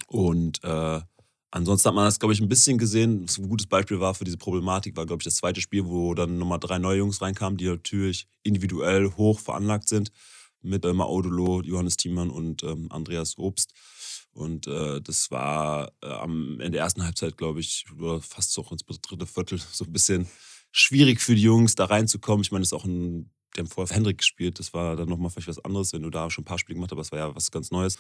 Und 0.07 0.63
äh, 0.63 1.01
ansonsten 1.51 1.89
hat 1.89 1.95
man 1.97 2.05
das, 2.05 2.21
glaube 2.21 2.33
ich, 2.33 2.41
ein 2.41 2.49
bisschen 2.49 2.79
gesehen. 2.79 3.25
Was 3.25 3.39
ein 3.39 3.49
gutes 3.49 3.67
Beispiel 3.67 3.99
war 3.99 4.15
für 4.15 4.25
diese 4.25 4.39
Problematik, 4.39 4.97
war, 4.97 5.07
glaube 5.07 5.23
ich, 5.23 5.25
das 5.25 5.37
zweite 5.37 5.61
Spiel, 5.61 5.87
wo 5.87 6.15
dann 6.15 6.39
nochmal 6.39 6.61
drei 6.61 6.79
neue 6.79 6.99
Jungs 6.99 7.21
reinkamen, 7.21 7.57
die 7.57 7.67
natürlich 7.67 8.29
individuell 8.45 9.13
hoch 9.17 9.41
veranlagt 9.41 9.89
sind, 9.89 10.13
mit 10.63 10.85
äh, 10.85 10.93
Maudolo, 10.93 11.63
Johannes 11.63 11.97
Thiemann 11.97 12.31
und 12.31 12.63
ähm, 12.63 12.87
Andreas 12.93 13.37
Obst 13.39 13.73
und 14.35 14.67
äh, 14.67 15.01
das 15.01 15.31
war 15.31 15.93
äh, 16.03 16.07
am 16.07 16.59
Ende 16.61 16.73
der 16.73 16.83
ersten 16.83 17.05
Halbzeit, 17.05 17.37
glaube 17.37 17.61
ich, 17.61 17.85
oder 17.99 18.21
fast 18.21 18.53
so 18.53 18.67
ins 18.71 18.85
dritte 19.01 19.27
Viertel, 19.27 19.59
so 19.73 19.85
ein 19.85 19.93
bisschen 19.93 20.27
schwierig 20.71 21.21
für 21.21 21.35
die 21.35 21.43
Jungs, 21.43 21.75
da 21.75 21.85
reinzukommen. 21.85 22.43
Ich 22.43 22.51
meine, 22.51 22.63
das 22.63 22.69
ist 22.69 22.73
auch 22.73 22.85
ein, 22.85 23.31
die 23.55 23.61
haben 23.61 23.67
vorher 23.67 23.95
Hendrik 23.95 24.19
gespielt, 24.19 24.59
das 24.59 24.73
war 24.73 24.97
dann 24.97 25.09
nochmal 25.09 25.31
vielleicht 25.31 25.49
was 25.49 25.63
anderes, 25.65 25.93
wenn 25.93 26.03
du 26.03 26.11
da 26.11 26.31
schon 26.31 26.43
ein 26.43 26.47
paar 26.47 26.59
Spiele 26.59 26.77
gemacht 26.77 26.91
hast, 26.91 26.93
aber 26.93 27.03
es 27.03 27.13
war 27.13 27.19
ja 27.19 27.35
was 27.35 27.51
ganz 27.51 27.71
Neues. 27.71 27.99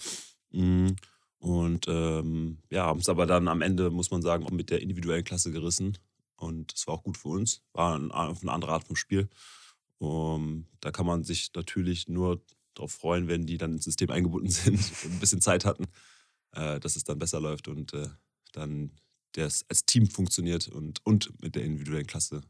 Mhm. 0.50 0.96
Und 1.38 1.86
ähm, 1.88 2.58
ja, 2.70 2.86
haben 2.86 3.00
es 3.00 3.08
aber 3.08 3.26
dann 3.26 3.48
am 3.48 3.62
Ende, 3.62 3.90
muss 3.90 4.10
man 4.10 4.22
sagen, 4.22 4.46
auch 4.46 4.52
mit 4.52 4.70
der 4.70 4.80
individuellen 4.80 5.24
Klasse 5.24 5.50
gerissen. 5.50 5.98
Und 6.36 6.72
das 6.72 6.86
war 6.86 6.94
auch 6.94 7.02
gut 7.02 7.16
für 7.16 7.28
uns. 7.28 7.62
War 7.72 7.96
eine, 7.96 8.12
andere 8.50 8.72
Art 8.72 8.84
vom 8.86 8.96
Spiel. 8.96 9.28
Um, 9.98 10.66
da 10.80 10.90
kann 10.90 11.06
man 11.06 11.24
sich 11.24 11.50
natürlich 11.54 12.08
nur 12.08 12.42
darauf 12.74 12.92
freuen, 12.92 13.28
wenn 13.28 13.46
die 13.46 13.58
dann 13.58 13.72
ins 13.72 13.84
System 13.84 14.10
eingebunden 14.10 14.50
sind 14.50 14.78
und 15.04 15.12
ein 15.12 15.20
bisschen 15.20 15.40
Zeit 15.40 15.64
hatten 15.64 15.86
äh, 16.54 16.80
dass 16.80 16.96
es 16.96 17.04
dann 17.04 17.18
besser 17.18 17.40
läuft 17.40 17.68
und 17.68 17.92
äh, 17.94 18.08
dann 18.52 18.92
das 19.32 19.64
als 19.68 19.84
Team 19.84 20.06
funktioniert 20.06 20.68
und, 20.68 21.04
und 21.04 21.40
mit 21.42 21.54
der 21.54 21.64
individuellen 21.64 22.06
Klasse. 22.06 22.42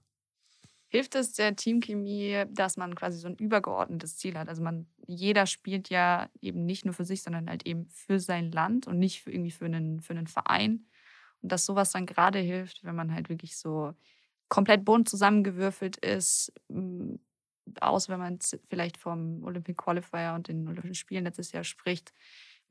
Hilft 0.88 1.14
es 1.14 1.32
der 1.32 1.56
Teamchemie, 1.56 2.44
dass 2.50 2.76
man 2.76 2.94
quasi 2.94 3.18
so 3.18 3.26
ein 3.26 3.36
übergeordnetes 3.36 4.18
Ziel 4.18 4.36
hat? 4.36 4.48
Also 4.48 4.62
man, 4.62 4.86
jeder 5.06 5.46
spielt 5.46 5.88
ja 5.88 6.28
eben 6.42 6.66
nicht 6.66 6.84
nur 6.84 6.92
für 6.92 7.06
sich, 7.06 7.22
sondern 7.22 7.48
halt 7.48 7.66
eben 7.66 7.88
für 7.88 8.20
sein 8.20 8.52
Land 8.52 8.86
und 8.86 8.98
nicht 8.98 9.22
für 9.22 9.32
irgendwie 9.32 9.52
für 9.52 9.64
einen, 9.64 10.00
für 10.02 10.12
einen 10.12 10.26
Verein. 10.26 10.86
Und 11.40 11.50
dass 11.50 11.64
sowas 11.64 11.92
dann 11.92 12.04
gerade 12.04 12.40
hilft, 12.40 12.84
wenn 12.84 12.94
man 12.94 13.14
halt 13.14 13.30
wirklich 13.30 13.56
so 13.56 13.94
komplett 14.50 14.84
bunt 14.84 15.08
zusammengewürfelt 15.08 15.96
ist, 15.96 16.52
außer 17.80 18.12
wenn 18.12 18.20
man 18.20 18.38
vielleicht 18.68 18.98
vom 18.98 19.42
Olympic 19.44 19.78
Qualifier 19.78 20.34
und 20.34 20.48
den 20.48 20.68
Olympischen 20.68 20.94
Spielen 20.94 21.24
letztes 21.24 21.52
Jahr 21.52 21.64
spricht, 21.64 22.12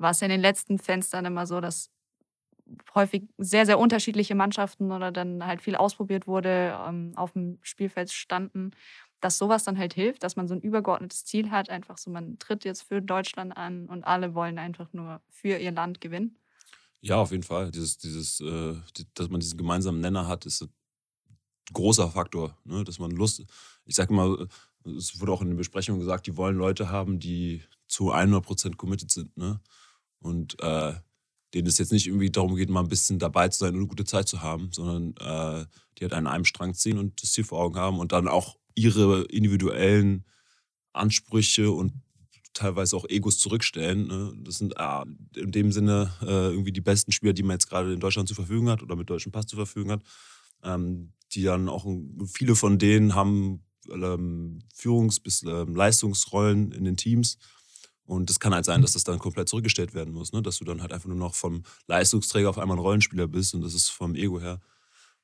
war 0.02 0.12
es 0.12 0.20
ja 0.20 0.26
in 0.26 0.32
den 0.32 0.42
letzten 0.42 0.80
Fenstern 0.80 1.26
immer 1.26 1.46
so, 1.46 1.62
dass 1.62 1.90
häufig 2.96 3.24
sehr, 3.38 3.66
sehr 3.66 3.80
unterschiedliche 3.80 4.36
Mannschaften 4.36 4.92
oder 4.92 5.12
dann 5.12 5.46
halt 5.46 5.62
viel 5.62 5.76
ausprobiert 5.76 6.28
wurde, 6.28 6.78
ähm, 6.88 7.14
auf 7.16 7.34
dem 7.34 7.60
Spielfeld 7.62 8.12
standen, 8.12 8.72
dass 9.20 9.38
sowas 9.38 9.64
dann 9.64 9.78
halt 9.78 9.94
hilft, 9.94 10.24
dass 10.24 10.36
man 10.36 10.48
so 10.48 10.56
ein 10.56 10.62
übergeordnetes 10.62 11.26
Ziel 11.26 11.52
hat, 11.52 11.70
einfach 11.70 11.98
so, 11.98 12.10
man 12.10 12.40
tritt 12.40 12.66
jetzt 12.66 12.84
für 12.84 13.02
Deutschland 13.02 13.56
an 13.56 13.88
und 13.88 14.04
alle 14.04 14.34
wollen 14.34 14.58
einfach 14.58 14.92
nur 14.94 15.22
für 15.30 15.58
ihr 15.58 15.72
Land 15.72 16.02
gewinnen. 16.02 16.38
Ja, 17.02 17.18
auf 17.18 17.32
jeden 17.32 17.44
Fall. 17.44 17.72
Dieses, 17.72 17.98
dieses, 17.98 18.40
äh, 18.42 18.76
dass 19.16 19.30
man 19.30 19.40
diesen 19.40 19.58
gemeinsamen 19.58 20.02
Nenner 20.02 20.28
hat, 20.28 20.46
ist 20.46 20.62
ein 20.62 20.70
großer 21.74 22.10
Faktor. 22.10 22.58
Ne? 22.64 22.84
Dass 22.84 23.00
man 23.00 23.12
Lust, 23.12 23.44
ich 23.86 23.96
sage 23.96 24.14
mal, 24.14 24.48
es 24.86 25.20
wurde 25.20 25.32
auch 25.32 25.42
in 25.42 25.50
den 25.50 25.58
Besprechungen 25.58 26.00
gesagt, 26.00 26.28
die 26.28 26.38
wollen 26.38 26.56
Leute 26.56 26.90
haben, 26.90 27.20
die 27.20 27.64
zu 27.88 28.14
100% 28.14 28.76
committed 28.78 29.12
sind. 29.12 29.36
Ne? 29.36 29.60
Und 30.22 30.62
äh, 30.62 30.94
denen 31.54 31.68
es 31.68 31.78
jetzt 31.78 31.92
nicht 31.92 32.08
irgendwie 32.08 32.30
darum 32.30 32.56
geht, 32.56 32.70
mal 32.70 32.82
ein 32.82 32.88
bisschen 32.88 33.20
dabei 33.20 33.50
zu 33.50 33.60
sein 33.60 33.74
und 33.74 33.80
eine 33.80 33.88
gute 33.88 34.06
Zeit 34.06 34.28
zu 34.28 34.42
haben, 34.42 34.72
sondern 34.72 35.16
äh, 35.18 35.66
die 35.98 36.04
halt 36.04 36.14
an 36.14 36.28
einem 36.28 36.46
Strang 36.46 36.74
ziehen 36.74 36.98
und 36.98 37.22
das 37.22 37.32
Ziel 37.34 37.44
vor 37.44 37.60
Augen 37.60 37.78
haben 37.78 38.00
und 38.00 38.12
dann 38.12 38.28
auch 38.28 38.58
ihre 38.76 39.24
individuellen 39.24 40.26
Ansprüche 40.94 41.72
und 41.72 41.94
teilweise 42.54 42.96
auch 42.96 43.06
Egos 43.06 43.40
zurückstellen. 43.40 44.08
Ne? 44.08 44.34
Das 44.44 44.58
sind 44.58 44.74
äh, 44.78 45.04
in 45.40 45.52
dem 45.52 45.72
Sinne 45.72 46.14
äh, 46.22 46.52
irgendwie 46.52 46.72
die 46.72 46.82
besten 46.82 47.12
Spieler, 47.12 47.34
die 47.34 47.44
man 47.44 47.56
jetzt 47.56 47.70
gerade 47.70 47.94
in 47.94 48.00
Deutschland 48.00 48.28
zur 48.28 48.36
Verfügung 48.36 48.70
hat 48.70 48.82
oder 48.82 48.96
mit 48.96 49.10
deutschem 49.10 49.32
Pass 49.32 49.48
zur 49.48 49.58
Verfügung 49.58 49.92
hat. 49.92 50.04
Ähm, 50.64 51.14
die 51.34 51.44
dann 51.44 51.70
auch, 51.70 51.86
viele 52.28 52.56
von 52.56 52.78
denen 52.78 53.16
haben 53.16 53.64
ähm, 53.90 54.60
Führungs- 54.76 55.22
bis 55.22 55.44
ähm, 55.44 55.76
Leistungsrollen 55.76 56.72
in 56.72 56.84
den 56.84 56.98
Teams 56.98 57.38
und 58.12 58.30
es 58.30 58.42
kann 58.42 58.54
halt 58.54 58.66
sein, 58.66 58.82
dass 58.82 58.92
das 58.92 59.06
dann 59.06 59.20
komplett 59.20 59.48
zurückgestellt 59.48 59.94
werden 59.94 60.14
muss, 60.14 60.34
ne? 60.34 60.42
dass 60.42 60.58
du 60.58 60.66
dann 60.66 60.82
halt 60.82 60.92
einfach 60.92 61.08
nur 61.08 61.18
noch 61.18 61.34
vom 61.34 61.64
Leistungsträger 61.88 62.50
auf 62.50 62.58
einmal 62.58 62.76
ein 62.76 62.82
Rollenspieler 62.82 63.28
bist 63.28 63.54
und 63.56 63.62
das 63.62 63.74
ist 63.74 63.88
vom 63.88 64.16
Ego 64.16 64.42
her 64.42 64.60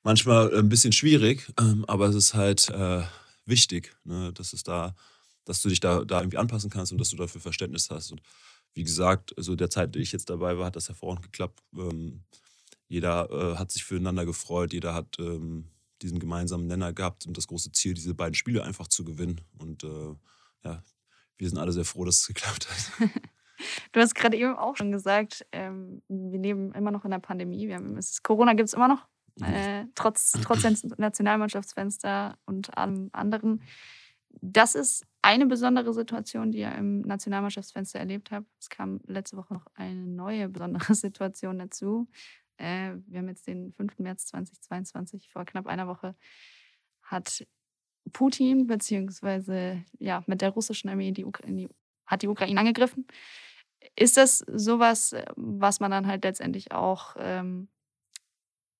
manchmal 0.04 0.58
ein 0.58 0.70
bisschen 0.70 0.94
schwierig, 0.94 1.52
ähm, 1.60 1.84
aber 1.86 2.08
es 2.08 2.16
ist 2.16 2.34
halt 2.34 2.70
äh, 2.70 3.04
wichtig, 3.46 3.94
ne? 4.06 4.32
dass 4.32 4.54
es 4.54 4.64
da, 4.64 4.96
dass 5.44 5.62
du 5.62 5.68
dich 5.68 5.82
da, 5.82 6.06
da 6.06 6.22
irgendwie 6.22 6.38
anpassen 6.38 6.70
kannst 6.70 6.94
und 6.94 6.98
dass 6.98 7.10
du 7.10 7.18
dafür 7.18 7.42
Verständnis 7.42 7.90
hast. 7.90 8.14
Und 8.14 8.22
wie 8.74 8.86
gesagt, 8.86 9.38
also 9.38 9.58
der 9.58 9.70
Zeit, 9.70 9.94
die 9.94 10.00
ich 10.00 10.14
jetzt 10.14 10.30
dabei 10.30 10.58
war, 10.58 10.68
hat 10.68 10.78
das 10.78 10.88
hervorragend 10.88 11.24
geklappt. 11.24 11.62
Ähm, 11.78 12.22
jeder 12.88 13.30
äh, 13.30 13.58
hat 13.58 13.70
sich 13.70 13.84
füreinander 13.84 14.26
gefreut, 14.26 14.72
jeder 14.72 14.94
hat 14.94 15.18
ähm, 15.20 15.66
diesen 16.02 16.20
gemeinsamen 16.20 16.68
Nenner 16.68 16.94
gehabt 16.94 17.26
und 17.26 17.36
das 17.36 17.48
große 17.48 17.74
Ziel, 17.74 17.96
diese 17.96 18.14
beiden 18.14 18.36
Spiele 18.36 18.64
einfach 18.64 18.88
zu 18.88 19.04
gewinnen. 19.04 19.42
Und 19.58 19.84
äh, 19.84 20.16
ja, 20.64 20.84
wir 21.38 21.50
sind 21.50 21.58
alle 21.58 21.72
sehr 21.72 21.86
froh, 21.86 22.06
dass 22.06 22.20
es 22.20 22.28
geklappt 22.28 22.68
hat. 22.70 23.10
Du 23.92 24.00
hast 24.00 24.14
gerade 24.14 24.38
eben 24.38 24.56
auch 24.56 24.78
schon 24.78 24.92
gesagt, 24.92 25.44
ähm, 25.52 26.04
wir 26.08 26.40
leben 26.40 26.74
immer 26.74 26.92
noch 26.92 27.06
in 27.06 27.12
der 27.12 27.18
Pandemie. 27.18 27.74
Haben, 27.74 27.98
es, 27.98 28.22
Corona 28.22 28.54
gibt 28.54 28.70
es 28.70 28.74
immer 28.74 28.88
noch, 28.88 29.08
äh, 29.42 29.86
trotz, 29.96 30.34
trotz 30.44 30.64
Nationalmannschaftsfenster 30.98 32.38
und 32.46 32.78
allem 32.78 33.10
anderen. 33.14 33.64
Das 34.30 34.76
ist 34.76 35.06
eine 35.22 35.48
besondere 35.48 35.94
Situation, 35.94 36.52
die 36.52 36.60
ihr 36.60 36.72
im 36.74 37.02
Nationalmannschaftsfenster 37.02 38.00
erlebt 38.00 38.32
habt. 38.32 38.48
Es 38.60 38.70
kam 38.70 39.00
letzte 39.08 39.38
Woche 39.38 39.54
noch 39.54 39.66
eine 39.74 40.06
neue 40.06 40.50
besondere 40.50 40.94
Situation 40.96 41.58
dazu. 41.58 42.08
Äh, 42.58 42.94
wir 43.08 43.20
haben 43.20 43.28
jetzt 43.28 43.48
den 43.48 43.74
5. 43.74 44.00
März 44.00 44.28
2022, 44.28 45.30
vor 45.30 45.46
knapp 45.46 45.68
einer 45.68 45.88
Woche 45.88 46.16
hat 47.02 47.46
Putin 48.14 48.68
beziehungsweise 48.68 49.84
ja 50.00 50.24
mit 50.28 50.42
der 50.42 50.50
russischen 50.50 50.90
Armee 50.90 51.12
die, 51.12 51.26
hat 52.06 52.22
die 52.22 52.28
Ukraine 52.28 52.60
angegriffen. 52.60 53.08
Ist 53.96 54.18
das 54.18 54.40
sowas, 54.40 55.16
was 55.36 55.80
man 55.80 55.92
dann 55.92 56.08
halt 56.08 56.24
letztendlich 56.24 56.72
auch 56.72 57.16
ähm, 57.20 57.70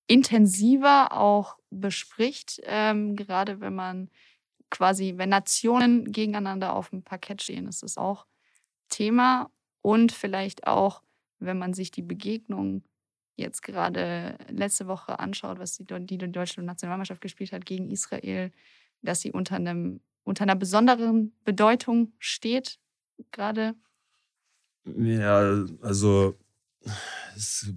intensiver 0.08 1.12
auch 1.12 1.58
bespricht, 1.70 2.60
ähm, 2.64 3.14
gerade 3.14 3.60
wenn 3.60 3.74
man 3.74 4.10
quasi, 4.70 5.14
wenn 5.16 5.28
Nationen 5.28 6.10
gegeneinander 6.10 6.74
auf 6.74 6.90
dem 6.90 7.02
Parkett 7.02 7.42
stehen, 7.42 7.68
ist 7.68 7.82
das 7.82 7.96
auch 7.96 8.26
Thema 8.88 9.50
und 9.82 10.12
vielleicht 10.12 10.66
auch, 10.66 11.02
wenn 11.38 11.58
man 11.58 11.74
sich 11.74 11.90
die 11.90 12.02
Begegnung 12.02 12.82
jetzt 13.36 13.62
gerade 13.62 14.36
letzte 14.48 14.88
Woche 14.88 15.18
anschaut, 15.18 15.58
was 15.58 15.76
die, 15.76 15.86
die 15.86 16.18
deutsche 16.18 16.62
Nationalmannschaft 16.62 17.20
gespielt 17.20 17.52
hat 17.52 17.64
gegen 17.64 17.90
Israel, 17.90 18.50
dass 19.02 19.20
sie 19.20 19.32
unter, 19.32 19.56
einem, 19.56 20.00
unter 20.24 20.42
einer 20.42 20.56
besonderen 20.56 21.32
Bedeutung 21.44 22.12
steht, 22.18 22.78
gerade? 23.30 23.74
Ja, 24.84 25.64
also, 25.82 26.38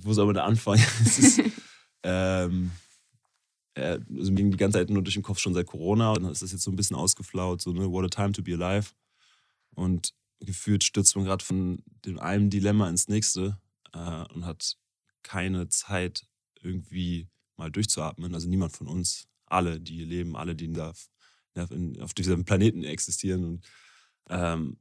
wo 0.02 0.14
soll 0.14 0.26
man 0.26 0.36
da 0.36 0.46
anfangen? 0.46 0.84
ist, 1.06 1.42
ähm, 2.04 2.72
also 3.76 4.32
mir 4.32 4.38
ging 4.38 4.52
die 4.52 4.58
ganze 4.58 4.80
Zeit 4.80 4.90
nur 4.90 5.04
durch 5.04 5.16
den 5.16 5.24
Kopf 5.24 5.40
schon 5.40 5.54
seit 5.54 5.68
Corona 5.68 6.12
und 6.12 6.24
dann 6.24 6.32
ist 6.32 6.42
das 6.42 6.52
jetzt 6.52 6.64
so 6.64 6.72
ein 6.72 6.76
bisschen 6.76 6.96
ausgeflaut, 6.96 7.62
so, 7.62 7.72
ne, 7.72 7.90
what 7.90 8.06
a 8.06 8.10
time 8.10 8.32
to 8.32 8.44
be 8.44 8.54
alive. 8.54 8.92
Und 9.74 10.14
gefühlt 10.40 10.84
stürzt 10.84 11.16
man 11.16 11.26
gerade 11.26 11.44
von 11.44 11.84
dem 12.06 12.20
einen 12.20 12.50
Dilemma 12.50 12.90
ins 12.90 13.08
nächste 13.08 13.58
äh, 13.94 14.24
und 14.34 14.46
hat 14.46 14.78
keine 15.24 15.70
Zeit, 15.70 16.28
irgendwie 16.62 17.28
mal 17.58 17.72
durchzuatmen. 17.72 18.34
Also 18.34 18.48
niemand 18.48 18.76
von 18.76 18.88
uns, 18.88 19.28
alle, 19.46 19.80
die 19.80 19.96
hier 19.98 20.06
leben, 20.06 20.36
alle, 20.36 20.56
die 20.56 20.68
da 21.54 21.68
auf 22.00 22.14
diesem 22.14 22.46
Planeten 22.46 22.84
existieren. 22.84 23.44
Und 23.44 23.66
ähm, 24.30 24.78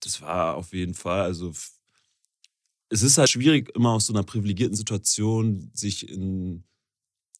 das 0.00 0.20
war 0.20 0.56
auf 0.56 0.72
jeden 0.72 0.94
Fall, 0.94 1.22
also 1.22 1.52
es 2.88 3.02
ist 3.02 3.18
halt 3.18 3.30
schwierig, 3.30 3.74
immer 3.74 3.92
aus 3.92 4.06
so 4.06 4.12
einer 4.12 4.22
privilegierten 4.22 4.76
Situation 4.76 5.70
sich 5.74 6.08
in 6.08 6.64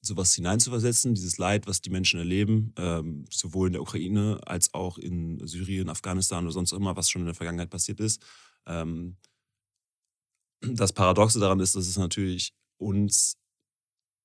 sowas 0.02 0.34
hineinzuversetzen, 0.34 1.14
dieses 1.14 1.38
Leid, 1.38 1.66
was 1.66 1.80
die 1.80 1.90
Menschen 1.90 2.18
erleben, 2.18 2.74
ähm, 2.76 3.24
sowohl 3.30 3.68
in 3.68 3.72
der 3.72 3.82
Ukraine 3.82 4.40
als 4.46 4.74
auch 4.74 4.98
in 4.98 5.44
Syrien, 5.46 5.88
Afghanistan 5.88 6.44
oder 6.44 6.52
sonst 6.52 6.72
immer, 6.72 6.96
was 6.96 7.08
schon 7.08 7.22
in 7.22 7.26
der 7.26 7.34
Vergangenheit 7.34 7.70
passiert 7.70 8.00
ist. 8.00 8.22
Ähm, 8.66 9.16
das 10.60 10.92
Paradoxe 10.92 11.40
daran 11.40 11.60
ist, 11.60 11.74
dass 11.74 11.86
es 11.86 11.96
natürlich 11.96 12.54
uns 12.76 13.36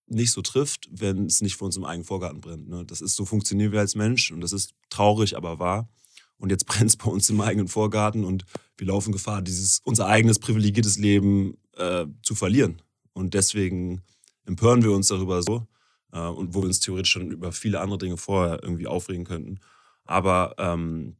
nicht 0.10 0.32
so 0.32 0.42
trifft, 0.42 0.90
wenn 0.92 1.26
es 1.26 1.42
nicht 1.42 1.56
vor 1.56 1.68
uns 1.68 1.78
im 1.78 1.86
eigenen 1.86 2.06
Vorgarten 2.06 2.42
brennt. 2.42 2.70
Ne? 2.70 2.86
Das 2.86 3.02
ist 3.02 3.16
so 3.16 3.26
funktionieren 3.26 3.72
wir 3.72 3.80
als 3.80 3.96
Mensch 3.96 4.32
und 4.32 4.42
das 4.42 4.54
ist 4.54 4.74
traurig, 4.90 5.38
aber 5.38 5.60
wahr. 5.60 5.90
Und 6.38 6.50
jetzt 6.50 6.66
brennt 6.68 6.90
es 6.90 6.98
bei 6.98 7.10
uns 7.10 7.30
im 7.30 7.42
eigenen 7.42 7.68
Vorgarten 7.68 8.24
und 8.24 8.46
wir 8.78 8.88
laufen 8.88 9.12
Gefahr, 9.12 9.42
dieses 9.42 9.82
unser 9.84 10.08
eigenes 10.08 10.40
privilegiertes 10.40 10.98
Leben 10.98 11.58
äh, 11.78 12.06
zu 12.24 12.36
verlieren. 12.36 12.82
Und 13.14 13.34
deswegen 13.34 14.02
empören 14.46 14.84
wir 14.84 14.92
uns 14.92 15.08
darüber 15.08 15.44
so 15.44 15.68
äh, 16.12 16.20
und 16.20 16.54
wo 16.54 16.62
wir 16.62 16.68
uns 16.68 16.80
theoretisch 16.80 17.12
schon 17.12 17.32
über 17.32 17.52
viele 17.52 17.82
andere 17.82 17.98
Dinge 17.98 18.18
vorher 18.18 18.64
irgendwie 18.64 18.88
aufregen 18.88 19.26
könnten. 19.26 19.60
Aber 20.06 20.56
ähm, 20.58 21.18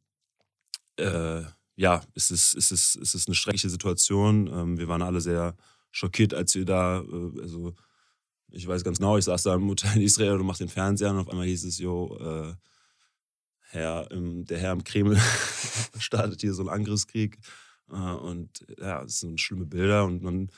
äh, 0.96 1.44
ja, 1.76 2.02
es 2.16 2.32
ist, 2.32 2.56
es, 2.56 2.72
ist, 2.72 2.96
es 2.96 3.14
ist 3.14 3.28
eine 3.28 3.36
schreckliche 3.36 3.70
Situation. 3.70 4.48
Ähm, 4.48 4.78
wir 4.78 4.88
waren 4.88 5.02
alle 5.02 5.22
sehr 5.22 5.56
schockiert, 5.92 6.34
als 6.34 6.56
wir 6.56 6.66
da, 6.66 7.02
äh, 7.02 7.42
also 7.42 7.74
ich 8.52 8.68
weiß 8.68 8.84
ganz 8.84 8.98
genau, 8.98 9.18
ich 9.18 9.26
saß 9.26 9.44
da 9.44 9.56
im 9.56 9.68
Hotel 9.68 9.96
in 9.96 10.02
Israel 10.04 10.40
und 10.40 10.46
mach 10.46 10.58
den 10.58 10.70
Fernseher 10.70 11.12
und 11.12 11.20
auf 11.20 11.30
einmal 11.30 11.46
hieß 11.46 11.66
es, 11.66 11.80
jo, 11.80 12.18
äh, 12.18 12.54
Herr, 13.72 14.10
im, 14.12 14.46
der 14.46 14.58
Herr 14.58 14.74
im 14.74 14.84
Kreml 14.84 15.18
startet 16.00 16.42
hier 16.42 16.54
so 16.54 16.64
einen 16.64 16.70
Angriffskrieg. 16.70 17.38
Äh, 17.92 17.96
und 17.96 18.66
ja, 18.80 19.04
es 19.04 19.20
sind 19.20 19.40
schlimme 19.40 19.66
Bilder 19.66 20.06
und 20.06 20.24
man 20.24 20.50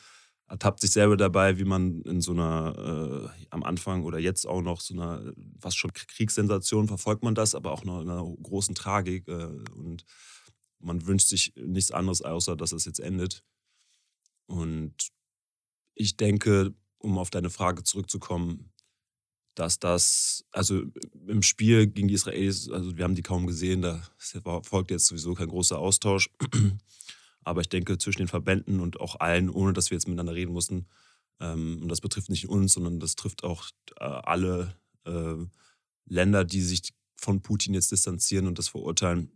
ertappt 0.47 0.81
sich 0.81 0.91
selber 0.91 1.15
dabei, 1.17 1.57
wie 1.59 1.63
man 1.63 2.01
in 2.01 2.21
so 2.21 2.31
einer, 2.31 3.29
äh, 3.33 3.45
am 3.49 3.63
Anfang 3.63 4.03
oder 4.03 4.19
jetzt 4.19 4.45
auch 4.45 4.61
noch 4.61 4.81
so 4.81 4.93
einer, 4.93 5.31
was 5.35 5.75
schon 5.75 5.93
Kriegssensation 5.93 6.87
verfolgt 6.87 7.23
man 7.23 7.35
das, 7.35 7.55
aber 7.55 7.71
auch 7.71 7.85
noch 7.85 8.01
in 8.01 8.09
einer 8.09 8.23
großen 8.43 8.75
Tragik. 8.75 9.27
Äh, 9.27 9.45
und 9.75 10.05
man 10.79 11.05
wünscht 11.05 11.27
sich 11.27 11.53
nichts 11.55 11.91
anderes, 11.91 12.21
außer 12.21 12.55
dass 12.55 12.71
es 12.71 12.85
jetzt 12.85 12.99
endet. 12.99 13.43
Und 14.45 15.11
ich 15.95 16.17
denke, 16.17 16.73
um 17.01 17.17
auf 17.17 17.29
deine 17.29 17.49
Frage 17.49 17.83
zurückzukommen, 17.83 18.71
dass 19.55 19.79
das, 19.79 20.45
also 20.51 20.83
im 21.27 21.41
Spiel 21.43 21.87
gegen 21.87 22.07
die 22.07 22.13
Israelis, 22.13 22.69
also 22.69 22.95
wir 22.97 23.03
haben 23.03 23.15
die 23.15 23.21
kaum 23.21 23.47
gesehen, 23.47 23.81
da 23.81 24.01
folgt 24.63 24.91
jetzt 24.91 25.07
sowieso 25.07 25.33
kein 25.33 25.49
großer 25.49 25.77
Austausch. 25.77 26.29
Aber 27.43 27.61
ich 27.61 27.69
denke, 27.69 27.97
zwischen 27.97 28.19
den 28.19 28.27
Verbänden 28.27 28.79
und 28.79 28.99
auch 28.99 29.19
allen, 29.19 29.49
ohne 29.49 29.73
dass 29.73 29.89
wir 29.89 29.95
jetzt 29.95 30.07
miteinander 30.07 30.35
reden 30.35 30.53
mussten, 30.53 30.87
ähm, 31.39 31.79
und 31.81 31.89
das 31.89 32.01
betrifft 32.01 32.29
nicht 32.29 32.47
uns, 32.47 32.73
sondern 32.73 32.99
das 32.99 33.15
trifft 33.15 33.43
auch 33.43 33.67
äh, 33.99 34.03
alle 34.03 34.75
äh, 35.05 35.35
Länder, 36.05 36.45
die 36.45 36.61
sich 36.61 36.93
von 37.15 37.41
Putin 37.41 37.73
jetzt 37.73 37.91
distanzieren 37.91 38.47
und 38.47 38.57
das 38.59 38.69
verurteilen, 38.69 39.31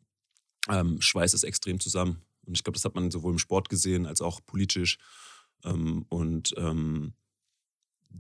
ähm, 0.70 1.02
schweißt 1.02 1.34
es 1.34 1.44
extrem 1.44 1.80
zusammen. 1.80 2.22
Und 2.46 2.56
ich 2.56 2.64
glaube, 2.64 2.76
das 2.76 2.86
hat 2.86 2.96
man 2.96 3.12
sowohl 3.12 3.34
im 3.34 3.40
Sport 3.40 3.70
gesehen 3.70 4.06
als 4.06 4.22
auch 4.22 4.40
politisch. 4.46 4.98
Ähm, 5.64 6.06
und 6.10 6.54
ähm, 6.58 7.14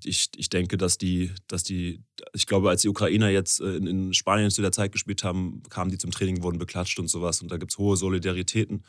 ich, 0.03 0.29
ich 0.35 0.49
denke, 0.49 0.77
dass 0.77 0.97
die, 0.97 1.31
dass 1.47 1.63
die, 1.63 2.03
ich 2.33 2.47
glaube, 2.47 2.69
als 2.69 2.81
die 2.81 2.89
Ukrainer 2.89 3.29
jetzt 3.29 3.61
äh, 3.61 3.75
in, 3.75 3.87
in 3.87 4.13
Spanien 4.13 4.51
zu 4.51 4.61
der 4.61 4.71
Zeit 4.71 4.91
gespielt 4.91 5.23
haben, 5.23 5.63
kamen 5.69 5.91
die 5.91 5.97
zum 5.97 6.11
Training, 6.11 6.43
wurden 6.43 6.57
beklatscht 6.57 6.99
und 6.99 7.07
sowas. 7.07 7.41
Und 7.41 7.51
da 7.51 7.57
gibt 7.57 7.71
es 7.71 7.77
hohe 7.77 7.97
Solidaritäten. 7.97 8.83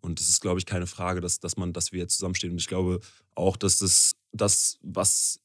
Und 0.00 0.20
es 0.20 0.28
ist, 0.28 0.40
glaube 0.40 0.58
ich, 0.58 0.66
keine 0.66 0.86
Frage, 0.86 1.20
dass, 1.20 1.40
dass 1.40 1.56
man, 1.56 1.72
dass 1.72 1.92
wir 1.92 2.00
jetzt 2.00 2.14
zusammenstehen. 2.14 2.52
Und 2.52 2.60
ich 2.60 2.68
glaube 2.68 3.00
auch, 3.34 3.56
dass 3.56 3.78
das, 3.78 4.12
das 4.32 4.78
was 4.82 5.40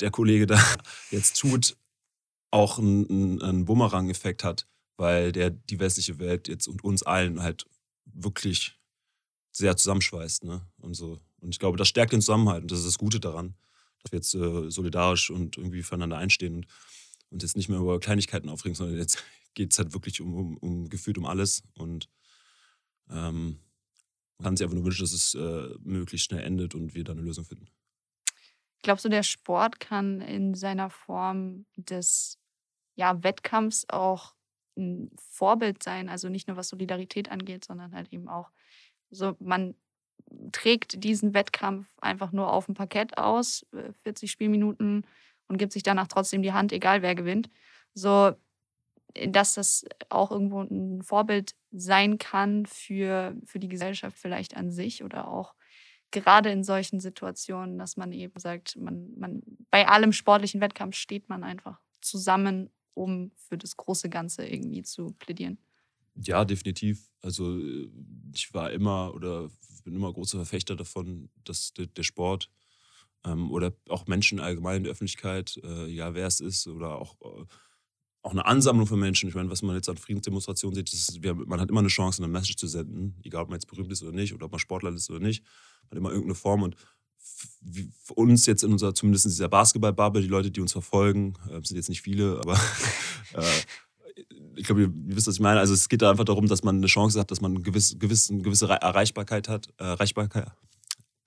der 0.00 0.10
Kollege 0.10 0.46
da 0.46 0.62
jetzt 1.10 1.38
tut, 1.38 1.76
auch 2.50 2.78
einen, 2.78 3.40
einen 3.42 3.64
Bumerang-Effekt 3.64 4.44
hat 4.44 4.66
weil 5.02 5.32
der 5.32 5.50
die 5.50 5.80
westliche 5.80 6.18
Welt 6.18 6.48
jetzt 6.48 6.68
und 6.68 6.84
uns 6.84 7.02
allen 7.02 7.42
halt 7.42 7.66
wirklich 8.04 8.78
sehr 9.50 9.76
zusammenschweißt. 9.76 10.44
Ne? 10.44 10.62
Und, 10.80 10.94
so. 10.94 11.20
und 11.40 11.50
ich 11.50 11.58
glaube, 11.58 11.76
das 11.76 11.88
stärkt 11.88 12.12
den 12.12 12.20
Zusammenhalt 12.20 12.62
und 12.62 12.70
das 12.70 12.78
ist 12.78 12.86
das 12.86 12.98
Gute 12.98 13.20
daran, 13.20 13.54
dass 14.02 14.12
wir 14.12 14.18
jetzt 14.18 14.34
äh, 14.34 14.70
solidarisch 14.70 15.30
und 15.30 15.56
irgendwie 15.56 15.82
füreinander 15.82 16.18
einstehen 16.18 16.54
und, 16.56 16.66
und 17.30 17.42
jetzt 17.42 17.56
nicht 17.56 17.68
mehr 17.68 17.78
über 17.78 17.98
Kleinigkeiten 18.00 18.48
aufregen, 18.48 18.74
sondern 18.74 18.98
jetzt 18.98 19.22
geht 19.54 19.72
es 19.72 19.78
halt 19.78 19.92
wirklich 19.92 20.20
um, 20.20 20.34
um, 20.34 20.56
um 20.58 20.88
gefühlt 20.88 21.18
um 21.18 21.26
alles. 21.26 21.62
Und 21.74 22.08
ähm, 23.10 23.60
man 24.38 24.44
kann 24.44 24.56
sich 24.56 24.64
einfach 24.64 24.76
nur 24.76 24.84
wünschen, 24.84 25.02
dass 25.02 25.12
es 25.12 25.34
äh, 25.34 25.68
möglichst 25.80 26.26
schnell 26.26 26.42
endet 26.42 26.74
und 26.74 26.94
wir 26.94 27.04
da 27.04 27.12
eine 27.12 27.22
Lösung 27.22 27.44
finden. 27.44 27.68
Glaubst 28.82 29.04
du, 29.04 29.08
der 29.08 29.22
Sport 29.22 29.78
kann 29.78 30.20
in 30.20 30.54
seiner 30.54 30.90
Form 30.90 31.66
des 31.76 32.38
ja, 32.96 33.22
Wettkampfs 33.22 33.86
auch 33.88 34.34
ein 34.76 35.10
Vorbild 35.16 35.82
sein, 35.82 36.08
also 36.08 36.28
nicht 36.28 36.48
nur 36.48 36.56
was 36.56 36.68
Solidarität 36.68 37.30
angeht, 37.30 37.64
sondern 37.64 37.94
halt 37.94 38.12
eben 38.12 38.28
auch 38.28 38.50
so, 39.10 39.36
man 39.38 39.74
trägt 40.52 41.02
diesen 41.02 41.34
Wettkampf 41.34 41.86
einfach 42.00 42.32
nur 42.32 42.52
auf 42.52 42.66
dem 42.66 42.74
Parkett 42.74 43.18
aus, 43.18 43.66
40 44.02 44.28
äh, 44.28 44.32
Spielminuten 44.32 45.06
und 45.48 45.58
gibt 45.58 45.72
sich 45.72 45.82
danach 45.82 46.08
trotzdem 46.08 46.42
die 46.42 46.52
Hand, 46.52 46.72
egal 46.72 47.02
wer 47.02 47.14
gewinnt. 47.14 47.50
So, 47.94 48.32
dass 49.28 49.54
das 49.54 49.84
auch 50.08 50.30
irgendwo 50.30 50.62
ein 50.62 51.02
Vorbild 51.02 51.54
sein 51.70 52.18
kann 52.18 52.66
für, 52.66 53.36
für 53.44 53.58
die 53.58 53.68
Gesellschaft 53.68 54.16
vielleicht 54.18 54.56
an 54.56 54.70
sich 54.70 55.04
oder 55.04 55.28
auch 55.28 55.54
gerade 56.10 56.50
in 56.50 56.64
solchen 56.64 57.00
Situationen, 57.00 57.78
dass 57.78 57.96
man 57.96 58.12
eben 58.12 58.38
sagt, 58.38 58.76
man, 58.76 59.10
man 59.16 59.42
bei 59.70 59.88
allem 59.88 60.12
sportlichen 60.12 60.60
Wettkampf 60.60 60.96
steht 60.96 61.28
man 61.28 61.44
einfach 61.44 61.80
zusammen 62.00 62.70
um 62.94 63.30
für 63.36 63.56
das 63.56 63.76
große 63.76 64.08
Ganze 64.08 64.46
irgendwie 64.46 64.82
zu 64.82 65.14
plädieren. 65.18 65.58
Ja, 66.14 66.44
definitiv. 66.44 67.08
Also 67.20 67.58
ich 68.34 68.52
war 68.52 68.70
immer 68.70 69.14
oder 69.14 69.48
bin 69.84 69.94
immer 69.94 70.12
großer 70.12 70.38
Verfechter 70.38 70.76
davon, 70.76 71.28
dass 71.44 71.72
der 71.74 72.02
Sport 72.02 72.50
ähm, 73.24 73.50
oder 73.50 73.72
auch 73.88 74.06
Menschen 74.06 74.40
allgemein 74.40 74.78
in 74.78 74.84
der 74.84 74.92
Öffentlichkeit, 74.92 75.60
äh, 75.62 75.86
egal 75.86 76.14
wer 76.14 76.26
es 76.26 76.40
ist, 76.40 76.66
oder 76.66 76.96
auch, 76.98 77.16
äh, 77.20 77.44
auch 78.22 78.30
eine 78.30 78.46
Ansammlung 78.46 78.86
von 78.86 79.00
Menschen. 79.00 79.28
Ich 79.28 79.34
meine, 79.34 79.50
was 79.50 79.62
man 79.62 79.74
jetzt 79.74 79.88
an 79.88 79.96
Friedensdemonstrationen 79.96 80.74
sieht, 80.74 80.92
ist, 80.92 81.22
wir, 81.22 81.34
man 81.34 81.60
hat 81.60 81.70
immer 81.70 81.80
eine 81.80 81.88
Chance, 81.88 82.22
eine 82.22 82.32
Message 82.32 82.56
zu 82.56 82.68
senden, 82.68 83.16
egal 83.24 83.42
ob 83.42 83.48
man 83.48 83.56
jetzt 83.56 83.66
berühmt 83.66 83.90
ist 83.90 84.02
oder 84.02 84.12
nicht, 84.12 84.32
oder 84.32 84.46
ob 84.46 84.52
man 84.52 84.60
Sportler 84.60 84.92
ist 84.92 85.10
oder 85.10 85.20
nicht. 85.20 85.42
Man 85.84 85.90
hat 85.90 85.98
immer 85.98 86.10
irgendeine 86.10 86.36
Form 86.36 86.62
und 86.62 86.76
für 88.04 88.14
uns 88.14 88.46
jetzt 88.46 88.64
in 88.64 88.72
unserer, 88.72 88.94
zumindest 88.94 89.26
in 89.26 89.30
dieser 89.30 89.48
Basketball-Bubble, 89.48 90.22
die 90.22 90.28
Leute, 90.28 90.50
die 90.50 90.60
uns 90.60 90.72
verfolgen, 90.72 91.34
äh, 91.48 91.60
sind 91.64 91.76
jetzt 91.76 91.88
nicht 91.88 92.02
viele, 92.02 92.38
aber 92.38 92.54
äh, 93.34 93.60
ich 94.56 94.66
glaube, 94.66 94.82
ihr, 94.82 94.92
wisst, 94.92 95.26
was 95.26 95.34
ich 95.34 95.40
meine. 95.40 95.60
Also 95.60 95.74
es 95.74 95.88
geht 95.88 96.02
da 96.02 96.10
einfach 96.10 96.24
darum, 96.24 96.46
dass 96.46 96.62
man 96.62 96.76
eine 96.76 96.86
Chance 96.86 97.18
hat, 97.18 97.30
dass 97.30 97.40
man 97.40 97.52
eine 97.52 97.62
gewisse, 97.62 97.96
gewisse, 97.98 98.32
eine 98.32 98.42
gewisse 98.42 98.68
Erreichbarkeit 98.68 99.48
hat, 99.48 99.68
äh, 99.78 99.84
Erreichbarkeit, 99.84 100.50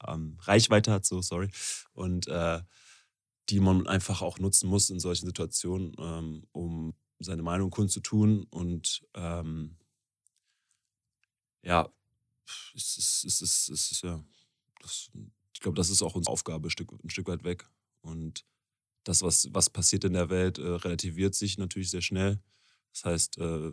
ähm, 0.08 0.38
Reichweite 0.42 0.92
hat, 0.92 1.06
so, 1.06 1.22
sorry. 1.22 1.50
Und 1.94 2.27
äh, 2.27 2.62
die 3.50 3.60
man 3.60 3.88
einfach 3.88 4.22
auch 4.22 4.39
nutzen 4.39 4.70
muss 4.70 4.89
in 4.89 5.00
solchen 5.00 5.27
Situationen, 5.27 5.96
ähm, 6.00 6.48
um 6.51 6.94
seine 7.20 7.44
Meinung 7.44 7.70
kundzutun. 7.70 8.44
Und 8.46 9.06
ähm, 9.13 9.77
ja, 11.62 11.89
es 12.75 12.98
ist, 12.98 13.25
es 13.25 13.42
ist, 13.42 13.70
es 13.70 13.92
ist, 13.92 14.01
ja, 14.04 14.24
das, 14.82 15.12
ich 15.54 15.60
glaube, 15.60 15.75
das 15.75 15.89
ist 15.89 16.01
auch 16.01 16.15
unsere 16.15 16.34
Aufgabe 16.34 16.68
ein 16.68 16.72
Stück, 16.72 16.92
ein 16.92 17.10
Stück 17.10 17.27
weit 17.27 17.44
weg. 17.44 17.70
Und 18.01 18.46
das, 19.04 19.22
was, 19.22 19.48
was 19.51 19.70
passiert 19.70 20.04
in 20.04 20.13
der 20.13 20.30
Welt, 20.30 20.58
äh, 20.58 20.68
relativiert 20.68 21.36
sich 21.36 21.58
natürlich 21.58 21.92
sehr 21.92 22.01
schnell. 22.01 22.39
Das 22.96 23.06
heißt, 23.06 23.38
äh, 23.40 23.72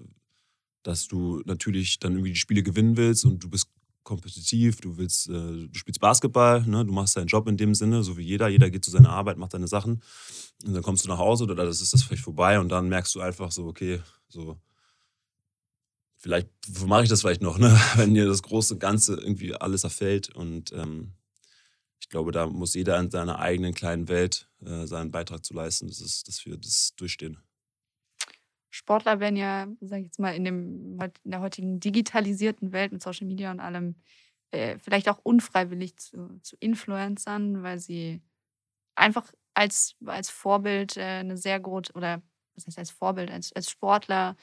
dass 0.83 1.07
du 1.07 1.43
natürlich 1.45 2.01
dann 2.01 2.13
irgendwie 2.13 2.33
die 2.33 2.39
Spiele 2.39 2.63
gewinnen 2.63 2.97
willst 2.97 3.25
und 3.25 3.39
du 3.39 3.49
bist 3.49 3.69
kompetitiv, 4.03 4.81
du 4.81 4.97
willst, 4.97 5.29
äh, 5.29 5.33
du 5.33 5.75
spielst 5.75 6.01
Basketball, 6.01 6.67
ne? 6.67 6.85
du 6.85 6.93
machst 6.93 7.17
deinen 7.17 7.29
Job 7.29 7.47
in 7.47 7.57
dem 7.57 7.75
Sinne, 7.75 8.03
so 8.03 8.17
wie 8.17 8.23
jeder. 8.23 8.49
Jeder 8.49 8.69
geht 8.69 8.85
zu 8.85 8.91
seiner 8.91 9.11
Arbeit, 9.11 9.39
macht 9.39 9.53
seine 9.53 9.69
Sachen 9.69 10.03
und 10.65 10.75
dann 10.75 10.83
kommst 10.83 11.05
du 11.05 11.09
nach 11.09 11.19
Hause 11.19 11.45
oder 11.45 11.55
das 11.55 11.81
ist 11.81 11.93
das 11.93 12.03
vielleicht 12.03 12.25
vorbei 12.25 12.59
und 12.59 12.69
dann 12.69 12.89
merkst 12.89 13.15
du 13.15 13.21
einfach 13.21 13.53
so, 13.53 13.67
okay, 13.67 14.01
so 14.29 14.61
vielleicht 16.17 16.49
mache 16.85 17.05
ich 17.05 17.09
das 17.09 17.21
vielleicht 17.21 17.43
noch, 17.43 17.59
ne? 17.59 17.81
wenn 17.95 18.15
dir 18.15 18.27
das 18.27 18.43
große 18.43 18.77
Ganze 18.79 19.15
irgendwie 19.15 19.55
alles 19.55 19.85
erfällt 19.85 20.35
und 20.35 20.73
ähm, 20.73 21.13
ich 22.01 22.09
glaube, 22.09 22.33
da 22.33 22.49
muss 22.49 22.75
jeder 22.75 22.99
in 22.99 23.13
seiner 23.13 23.39
eigenen 23.39 23.73
kleinen 23.73 24.09
Welt 24.09 24.49
äh, 24.65 24.87
seinen 24.87 25.13
Beitrag 25.13 25.45
zu 25.45 25.55
leisten, 25.55 25.87
das 25.87 26.01
ist, 26.01 26.27
dass 26.27 26.45
wir 26.45 26.57
das 26.57 26.95
durchstehen. 26.97 27.39
Sportler 28.73 29.21
werden 29.21 29.37
ja, 29.37 29.69
sag 29.83 29.99
ich 29.99 30.07
jetzt 30.07 30.19
mal, 30.19 30.35
in, 30.35 30.45
dem, 30.45 30.99
in 31.25 31.31
der 31.31 31.41
heutigen 31.41 31.79
digitalisierten 31.79 32.73
Welt 32.73 32.91
mit 32.91 33.03
Social 33.03 33.27
Media 33.27 33.51
und 33.51 33.61
allem 33.61 33.97
äh, 34.51 34.79
vielleicht 34.79 35.09
auch 35.11 35.21
unfreiwillig 35.23 35.97
zu, 35.99 36.41
zu 36.43 36.57
Influencern, 36.59 37.63
weil 37.63 37.79
sie 37.79 38.23
einfach 38.95 39.31
als, 39.55 39.97
als 40.07 40.31
Vorbild 40.31 40.97
äh, 40.97 41.03
eine 41.03 41.37
sehr 41.37 41.61
große, 41.61 41.93
oder 41.93 42.23
was 42.55 42.67
heißt 42.67 42.79
als 42.79 42.91
Vorbild, 42.91 43.31
als, 43.31 43.53
als 43.53 43.71
Sportler, 43.71 44.37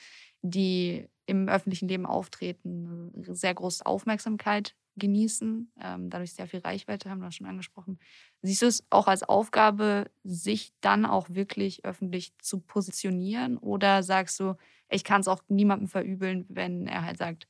die 0.43 1.07
im 1.25 1.49
öffentlichen 1.49 1.87
Leben 1.87 2.05
auftreten, 2.05 3.11
sehr 3.33 3.53
große 3.53 3.85
Aufmerksamkeit 3.85 4.75
genießen, 4.99 5.71
ähm, 5.81 6.09
dadurch 6.09 6.33
sehr 6.33 6.47
viel 6.47 6.59
Reichweite 6.59 7.09
haben, 7.09 7.21
wir 7.21 7.31
schon 7.31 7.47
angesprochen. 7.47 7.99
Siehst 8.41 8.61
du 8.61 8.67
es 8.67 8.83
auch 8.89 9.07
als 9.07 9.23
Aufgabe, 9.23 10.11
sich 10.23 10.73
dann 10.81 11.05
auch 11.05 11.29
wirklich 11.29 11.85
öffentlich 11.85 12.33
zu 12.39 12.59
positionieren? 12.59 13.57
Oder 13.57 14.03
sagst 14.03 14.39
du, 14.39 14.55
ich 14.89 15.03
kann 15.03 15.21
es 15.21 15.27
auch 15.27 15.41
niemandem 15.47 15.87
verübeln, 15.87 16.45
wenn 16.49 16.87
er 16.87 17.03
halt 17.03 17.17
sagt, 17.17 17.47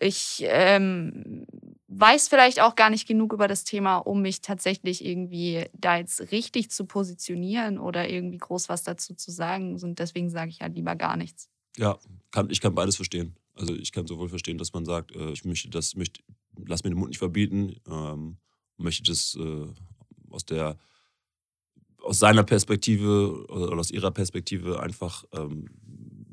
ich 0.00 0.42
ähm, 0.46 1.46
weiß 1.88 2.28
vielleicht 2.28 2.60
auch 2.60 2.76
gar 2.76 2.90
nicht 2.90 3.06
genug 3.06 3.32
über 3.32 3.48
das 3.48 3.64
Thema, 3.64 3.98
um 3.98 4.22
mich 4.22 4.40
tatsächlich 4.40 5.04
irgendwie 5.04 5.66
da 5.72 5.96
jetzt 5.96 6.32
richtig 6.32 6.70
zu 6.70 6.86
positionieren 6.86 7.78
oder 7.78 8.08
irgendwie 8.08 8.38
groß 8.38 8.68
was 8.68 8.82
dazu 8.82 9.14
zu 9.14 9.30
sagen. 9.30 9.74
Und 9.82 9.98
deswegen 9.98 10.30
sage 10.30 10.50
ich 10.50 10.60
halt 10.60 10.74
lieber 10.74 10.96
gar 10.96 11.16
nichts. 11.16 11.48
Ja, 11.76 11.98
kann, 12.30 12.50
ich 12.50 12.60
kann 12.60 12.74
beides 12.74 12.96
verstehen. 12.96 13.36
Also 13.54 13.74
ich 13.74 13.92
kann 13.92 14.06
sowohl 14.06 14.28
verstehen, 14.28 14.58
dass 14.58 14.72
man 14.72 14.84
sagt, 14.84 15.14
äh, 15.14 15.30
ich 15.30 15.44
möchte 15.44 15.70
das, 15.70 15.94
möchte, 15.94 16.22
lass 16.66 16.84
mir 16.84 16.90
den 16.90 16.98
Mund 16.98 17.10
nicht 17.10 17.18
verbieten, 17.18 17.76
ähm, 17.88 18.38
möchte 18.76 19.04
das 19.04 19.36
äh, 19.40 19.66
aus 20.30 20.44
der 20.44 20.76
aus 22.04 22.18
seiner 22.18 22.44
Perspektive 22.44 23.46
oder 23.48 23.78
aus 23.78 23.90
ihrer 23.90 24.10
Perspektive 24.10 24.80
einfach 24.80 25.24
ähm, 25.32 25.70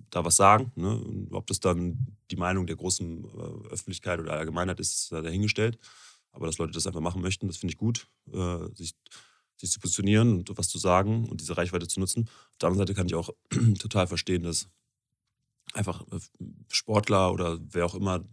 da 0.09 0.23
was 0.25 0.35
sagen. 0.35 0.71
Ne? 0.75 0.95
Und 0.95 1.33
ob 1.33 1.47
das 1.47 1.59
dann 1.59 2.17
die 2.29 2.35
Meinung 2.35 2.67
der 2.67 2.75
großen 2.75 3.23
äh, 3.23 3.67
Öffentlichkeit 3.69 4.19
oder 4.19 4.33
Allgemeinheit 4.33 4.79
ist, 4.79 4.93
ist 4.93 5.11
dahingestellt. 5.11 5.79
Aber 6.31 6.45
dass 6.45 6.57
Leute 6.57 6.73
das 6.73 6.87
einfach 6.87 7.01
machen 7.01 7.21
möchten, 7.21 7.47
das 7.47 7.57
finde 7.57 7.73
ich 7.73 7.77
gut, 7.77 8.07
äh, 8.31 8.73
sich, 8.73 8.93
sich 9.57 9.71
zu 9.71 9.79
positionieren 9.79 10.37
und 10.37 10.57
was 10.57 10.69
zu 10.69 10.77
sagen 10.77 11.27
und 11.29 11.41
diese 11.41 11.57
Reichweite 11.57 11.87
zu 11.87 11.99
nutzen. 11.99 12.25
Auf 12.51 12.57
der 12.57 12.67
anderen 12.67 12.87
Seite 12.87 12.93
kann 12.93 13.07
ich 13.07 13.15
auch 13.15 13.29
total 13.79 14.07
verstehen, 14.07 14.43
dass 14.43 14.69
einfach 15.73 16.05
äh, 16.11 16.19
Sportler 16.69 17.31
oder 17.31 17.59
wer 17.61 17.85
auch 17.85 17.95
immer 17.95 18.25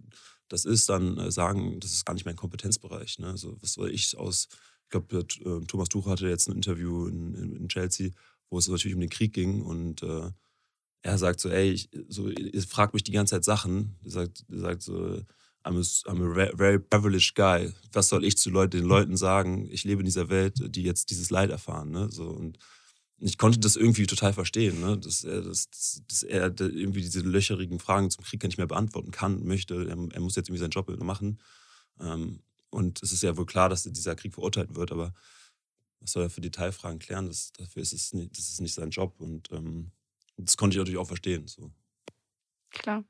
das 0.49 0.65
ist, 0.65 0.89
dann 0.89 1.19
äh, 1.19 1.31
sagen, 1.31 1.79
das 1.81 1.93
ist 1.93 2.05
gar 2.05 2.15
nicht 2.15 2.27
mein 2.27 2.37
Kompetenzbereich. 2.37 3.19
Ne? 3.19 3.29
Also 3.29 3.57
was 3.61 3.75
soll 3.75 3.91
ich 3.91 4.17
aus, 4.17 4.49
ich 4.85 4.91
glaube, 4.91 5.19
äh, 5.19 5.67
Thomas 5.67 5.89
Tuchel 5.89 6.13
hatte 6.13 6.29
jetzt 6.29 6.49
ein 6.49 6.57
Interview 6.57 7.07
in, 7.07 7.35
in, 7.35 7.69
Chelsea, 7.69 8.11
wo 8.51 8.59
es 8.59 8.69
natürlich 8.69 8.95
um 8.95 9.01
den 9.01 9.11
Krieg 9.11 9.33
ging 9.33 9.63
und 9.63 10.03
äh, 10.03 10.31
er 11.03 11.19
sagt 11.19 11.41
so, 11.41 11.49
ey, 11.49 11.71
ich, 11.71 11.91
so, 12.09 12.29
ihr 12.29 12.63
fragt 12.63 12.95
mich 12.95 13.05
die 13.05 13.13
ganze 13.13 13.37
Zeit 13.37 13.45
Sachen. 13.45 13.97
Er 14.05 14.11
sagt, 14.11 14.45
er 14.51 14.59
sagt 14.59 14.83
so, 14.83 15.23
I'm 15.65 15.77
a, 15.77 16.11
I'm 16.11 16.23
a 16.23 16.57
very 16.57 16.79
privileged 16.81 17.35
guy. 17.35 17.73
Was 17.93 18.09
soll 18.09 18.25
ich 18.25 18.37
zu 18.37 18.51
Leute, 18.51 18.79
den 18.79 18.87
Leuten 18.87 19.17
sagen? 19.17 19.69
Ich 19.71 19.85
lebe 19.85 20.01
in 20.01 20.07
dieser 20.07 20.29
Welt, 20.29 20.55
die 20.75 20.83
jetzt 20.83 21.11
dieses 21.11 21.31
Leid 21.31 21.51
erfahren. 21.51 21.91
Ne? 21.91 22.11
So, 22.11 22.29
und 22.29 22.59
ich 23.21 23.39
konnte 23.39 23.59
das 23.59 23.77
irgendwie 23.77 24.07
total 24.07 24.33
verstehen, 24.33 24.81
ne? 24.81 24.97
dass, 24.97 25.25
er, 25.25 25.43
dass, 25.43 25.69
dass 26.07 26.23
er 26.23 26.59
irgendwie 26.61 27.01
diese 27.01 27.21
löcherigen 27.21 27.81
Fragen 27.81 28.11
zum 28.11 28.25
Krieg 28.25 28.43
nicht 28.45 28.59
mehr 28.59 28.67
beantworten 28.67 29.11
kann, 29.11 29.45
möchte. 29.45 29.75
Er, 29.75 29.97
er 30.15 30.21
muss 30.21 30.37
jetzt 30.37 30.49
irgendwie 30.49 30.61
seinen 30.61 30.71
Job 30.71 30.89
machen. 31.03 31.41
Ähm, 32.01 32.41
und 32.71 33.03
es 33.03 33.13
ist 33.13 33.23
ja 33.23 33.37
wohl 33.37 33.47
klar, 33.47 33.69
dass 33.69 33.83
dieser 33.85 34.15
Krieg 34.15 34.35
verurteilt 34.35 34.75
wird, 34.75 34.93
aber 34.93 35.15
was 36.01 36.13
soll 36.13 36.25
er 36.25 36.31
für 36.31 36.41
Detailfragen 36.41 37.01
klären? 37.01 37.27
Das, 37.27 37.53
dafür 37.53 37.83
ist 37.83 37.93
es 37.93 38.13
nicht, 38.13 38.39
das 38.39 38.51
ist 38.51 38.61
nicht 38.61 38.75
sein 38.75 38.91
Job. 38.91 39.19
Und 39.19 39.51
ähm, 39.51 39.91
das 40.37 40.57
konnte 40.57 40.75
ich 40.75 40.79
natürlich 40.79 40.99
auch 40.99 41.09
verstehen. 41.09 41.49
So. 41.49 41.73
Klar. 42.71 43.05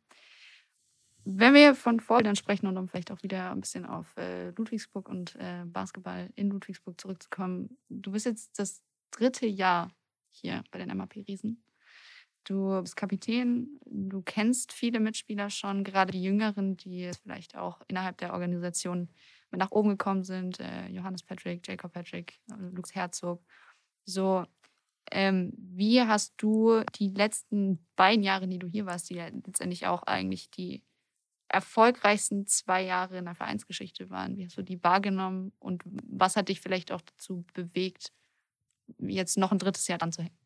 Wenn 1.25 1.53
wir 1.53 1.75
von 1.75 2.01
Vorbildern 2.01 2.37
sprechen 2.37 2.67
und 2.67 2.79
um 2.79 2.89
vielleicht 2.89 3.11
auch 3.11 3.23
wieder 3.23 3.51
ein 3.51 3.61
bisschen 3.61 3.85
auf 3.85 4.17
äh, 4.17 4.51
Ludwigsburg 4.53 5.11
und 5.11 5.37
äh, 5.37 5.65
Basketball 5.67 6.31
in 6.37 6.49
Ludwigsburg 6.49 6.99
zurückzukommen, 6.99 7.77
du 7.91 8.13
bist 8.13 8.25
jetzt 8.25 8.59
das 8.59 8.83
dritte 9.11 9.47
Jahr 9.47 9.91
hier 10.31 10.63
bei 10.71 10.79
den 10.79 10.97
MAP-Riesen. 10.97 11.63
Du 12.45 12.81
bist 12.81 12.97
Kapitän, 12.97 13.79
du 13.85 14.23
kennst 14.23 14.73
viele 14.73 15.01
Mitspieler 15.01 15.51
schon, 15.51 15.85
gerade 15.85 16.13
die 16.13 16.23
Jüngeren, 16.23 16.77
die 16.77 17.11
vielleicht 17.23 17.57
auch 17.57 17.83
innerhalb 17.89 18.17
der 18.19 18.33
Organisation 18.33 19.11
mit 19.51 19.61
nach 19.61 19.71
oben 19.71 19.91
gekommen 19.91 20.25
sind. 20.25 20.59
Äh, 20.61 20.89
Johannes 20.89 21.23
Patrick, 21.23 21.67
Jacob 21.67 21.93
Patrick, 21.93 22.41
äh, 22.51 22.55
Lux 22.75 22.95
Herzog. 22.95 23.45
So, 24.07 24.47
ähm, 25.11 25.53
wie 25.57 26.01
hast 26.01 26.35
du 26.39 26.83
die 26.99 27.09
letzten 27.09 27.87
beiden 27.97 28.23
Jahre, 28.23 28.49
die 28.49 28.59
du 28.59 28.67
hier 28.67 28.87
warst, 28.87 29.11
die 29.11 29.17
ja 29.17 29.29
letztendlich 29.29 29.87
auch 29.87 30.03
eigentlich 30.05 30.51
die 30.51 30.83
erfolgreichsten 31.49 32.47
zwei 32.47 32.83
Jahre 32.85 33.19
in 33.19 33.25
der 33.25 33.35
Vereinsgeschichte 33.35 34.11
waren, 34.11 34.37
wie 34.37 34.45
hast 34.45 34.57
du 34.59 34.63
die 34.63 34.83
wahrgenommen 34.83 35.53
und 35.59 35.83
was 35.85 36.37
hat 36.37 36.49
dich 36.49 36.61
vielleicht 36.61 36.93
auch 36.93 37.01
dazu 37.01 37.45
bewegt, 37.55 38.13
jetzt 38.99 39.37
noch 39.37 39.53
ein 39.53 39.59
drittes 39.59 39.87
Jahr 39.89 39.99
dran 39.99 40.13
zu 40.13 40.23
hängen. 40.23 40.37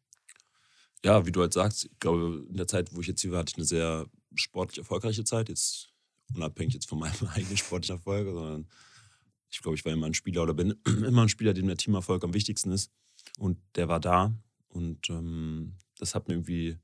Ja, 1.04 1.26
wie 1.26 1.32
du 1.32 1.40
halt 1.40 1.52
sagst, 1.52 1.86
ich 1.86 1.98
glaube, 1.98 2.46
in 2.48 2.56
der 2.56 2.68
Zeit, 2.68 2.94
wo 2.94 3.00
ich 3.00 3.08
jetzt 3.08 3.20
hier 3.20 3.32
war, 3.32 3.40
hatte 3.40 3.50
ich 3.50 3.56
eine 3.56 3.64
sehr 3.66 4.06
sportlich 4.34 4.78
erfolgreiche 4.78 5.24
Zeit. 5.24 5.48
Jetzt 5.48 5.92
unabhängig 6.34 6.74
jetzt 6.74 6.88
von 6.88 6.98
meinem 6.98 7.28
eigenen 7.34 7.56
sportlichen 7.56 7.96
Erfolg, 7.96 8.26
sondern 8.26 8.68
ich 9.50 9.60
glaube, 9.60 9.76
ich 9.76 9.84
war 9.84 9.92
immer 9.92 10.06
ein 10.06 10.14
Spieler 10.14 10.42
oder 10.44 10.54
bin 10.54 10.74
immer 10.86 11.22
ein 11.22 11.28
Spieler, 11.28 11.54
dem 11.54 11.66
der 11.66 11.76
Teamerfolg 11.76 12.22
am 12.24 12.34
wichtigsten 12.34 12.72
ist. 12.72 12.90
Und 13.38 13.58
der 13.74 13.88
war 13.88 14.00
da. 14.00 14.32
Und 14.68 15.10
ähm, 15.10 15.76
das 15.98 16.14
hat 16.14 16.28
mir 16.28 16.34
irgendwie 16.34 16.78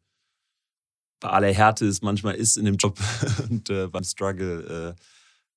bei 1.20 1.30
aller 1.30 1.52
Härte 1.52 1.86
es 1.86 2.02
manchmal 2.02 2.34
ist 2.34 2.56
in 2.56 2.64
dem 2.64 2.76
Job 2.76 2.98
und 3.48 3.70
äh, 3.70 3.88
beim 3.88 4.04
Struggle 4.04 4.96
äh, 4.96 5.02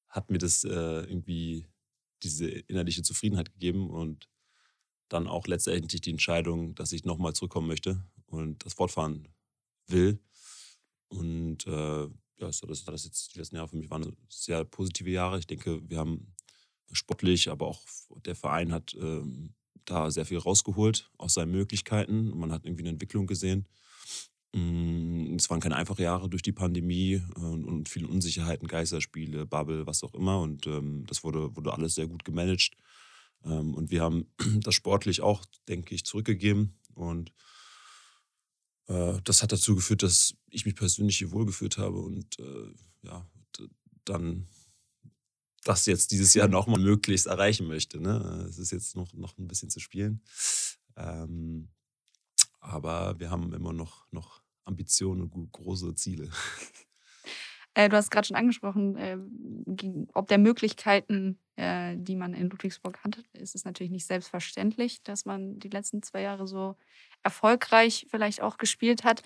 hat 0.10 0.30
mir 0.30 0.40
das 0.40 0.64
äh, 0.64 0.70
irgendwie 0.70 1.68
diese 2.24 2.48
innerliche 2.48 3.04
Zufriedenheit 3.04 3.52
gegeben 3.52 3.90
und 3.90 4.28
dann 5.12 5.28
auch 5.28 5.48
letztendlich 5.48 6.02
die 6.02 6.12
Entscheidung, 6.12 6.76
dass 6.76 6.92
ich 6.92 7.06
nochmal 7.06 7.34
zurückkommen 7.34 7.68
möchte 7.68 8.04
und 8.28 8.66
das 8.66 8.74
fortfahren 8.74 9.28
will. 9.88 10.20
Und 11.10 11.68
äh, 11.68 12.08
ja, 12.38 12.52
so 12.52 12.66
das, 12.66 12.86
das 12.86 13.06
jetzt 13.06 13.36
die 13.36 13.40
letzten 13.40 13.58
Jahre 13.58 13.68
für 13.68 13.78
mich 13.78 13.90
waren 13.90 14.16
sehr 14.30 14.64
positive 14.64 15.10
Jahre. 15.10 15.40
Ich 15.40 15.48
denke, 15.48 15.82
wir 15.90 15.98
haben 15.98 16.34
sportlich, 16.92 17.50
aber 17.50 17.68
auch 17.68 17.82
der 18.26 18.36
Verein 18.36 18.72
hat 18.72 18.94
ähm, 18.96 19.54
da 19.86 20.10
sehr 20.12 20.26
viel 20.26 20.38
rausgeholt 20.38 21.10
aus 21.18 21.34
seinen 21.34 21.52
Möglichkeiten. 21.52 22.38
Man 22.38 22.52
hat 22.52 22.66
irgendwie 22.66 22.84
eine 22.84 22.92
Entwicklung 22.92 23.28
gesehen. 23.28 23.68
Mm, 24.54 25.36
es 25.36 25.50
waren 25.50 25.60
keine 25.60 25.76
einfachen 25.76 26.02
Jahre 26.04 26.30
durch 26.30 26.42
die 26.42 26.52
Pandemie 26.52 27.22
und, 27.36 27.66
und 27.66 27.90
viele 27.90 28.08
Unsicherheiten, 28.08 28.68
Geisterspiele, 28.68 29.46
Bubble, 29.46 29.86
was 29.88 30.04
auch 30.04 30.14
immer. 30.14 30.42
Und 30.42 30.68
ähm, 30.68 31.06
das 31.08 31.24
wurde, 31.24 31.56
wurde 31.56 31.74
alles 31.74 31.96
sehr 31.96 32.08
gut 32.08 32.26
gemanagt. 32.26 32.72
Ähm, 33.46 33.74
und 33.74 33.92
wir 33.92 34.02
haben 34.02 34.32
das 34.62 34.76
sportlich 34.76 35.22
auch, 35.22 35.46
denke 35.68 35.96
ich, 35.96 36.06
zurückgegeben. 36.06 36.80
Und 36.94 37.34
äh, 38.88 39.20
das 39.24 39.42
hat 39.42 39.52
dazu 39.52 39.76
geführt, 39.76 40.04
dass 40.04 40.36
ich 40.50 40.66
mich 40.66 40.76
persönlich 40.76 41.18
hier 41.18 41.32
wohlgeführt 41.32 41.78
habe 41.78 42.00
und 42.00 42.40
äh, 42.40 42.74
ja, 43.04 43.28
dann 44.06 44.48
das 45.64 45.86
jetzt 45.86 46.12
dieses 46.12 46.34
Jahr 46.34 46.48
nochmal 46.48 46.80
möglichst 46.80 47.28
erreichen 47.28 47.68
möchte. 47.68 48.00
Ne? 48.00 48.46
Es 48.50 48.58
ist 48.58 48.72
jetzt 48.72 48.96
noch, 48.96 49.14
noch 49.14 49.38
ein 49.38 49.48
bisschen 49.48 49.70
zu 49.70 49.80
spielen. 49.80 50.24
Ähm, 50.96 51.70
aber 52.60 53.20
wir 53.20 53.30
haben 53.30 53.54
immer 53.54 53.74
noch, 53.74 54.08
noch 54.12 54.42
Ambitionen 54.66 55.30
und 55.30 55.52
große 55.52 55.96
Ziele. 55.96 56.30
Äh, 57.74 57.90
du 57.90 57.96
hast 57.96 58.12
gerade 58.12 58.28
schon 58.28 58.38
angesprochen, 58.38 58.98
äh, 58.98 59.18
ob 60.14 60.28
der 60.28 60.38
Möglichkeiten, 60.38 61.40
äh, 61.56 61.96
die 61.98 62.16
man 62.16 62.34
in 62.34 62.50
Ludwigsburg 62.50 63.00
hat, 63.04 63.24
ist 63.34 63.56
es 63.56 63.64
natürlich 63.66 63.92
nicht 63.92 64.06
selbstverständlich, 64.06 65.04
dass 65.04 65.26
man 65.26 65.58
die 65.60 65.70
letzten 65.70 66.04
zwei 66.04 66.22
Jahre 66.22 66.48
so 66.48 66.76
erfolgreich 67.24 68.08
vielleicht 68.10 68.42
auch 68.42 68.58
gespielt 68.58 69.04
hat. 69.04 69.22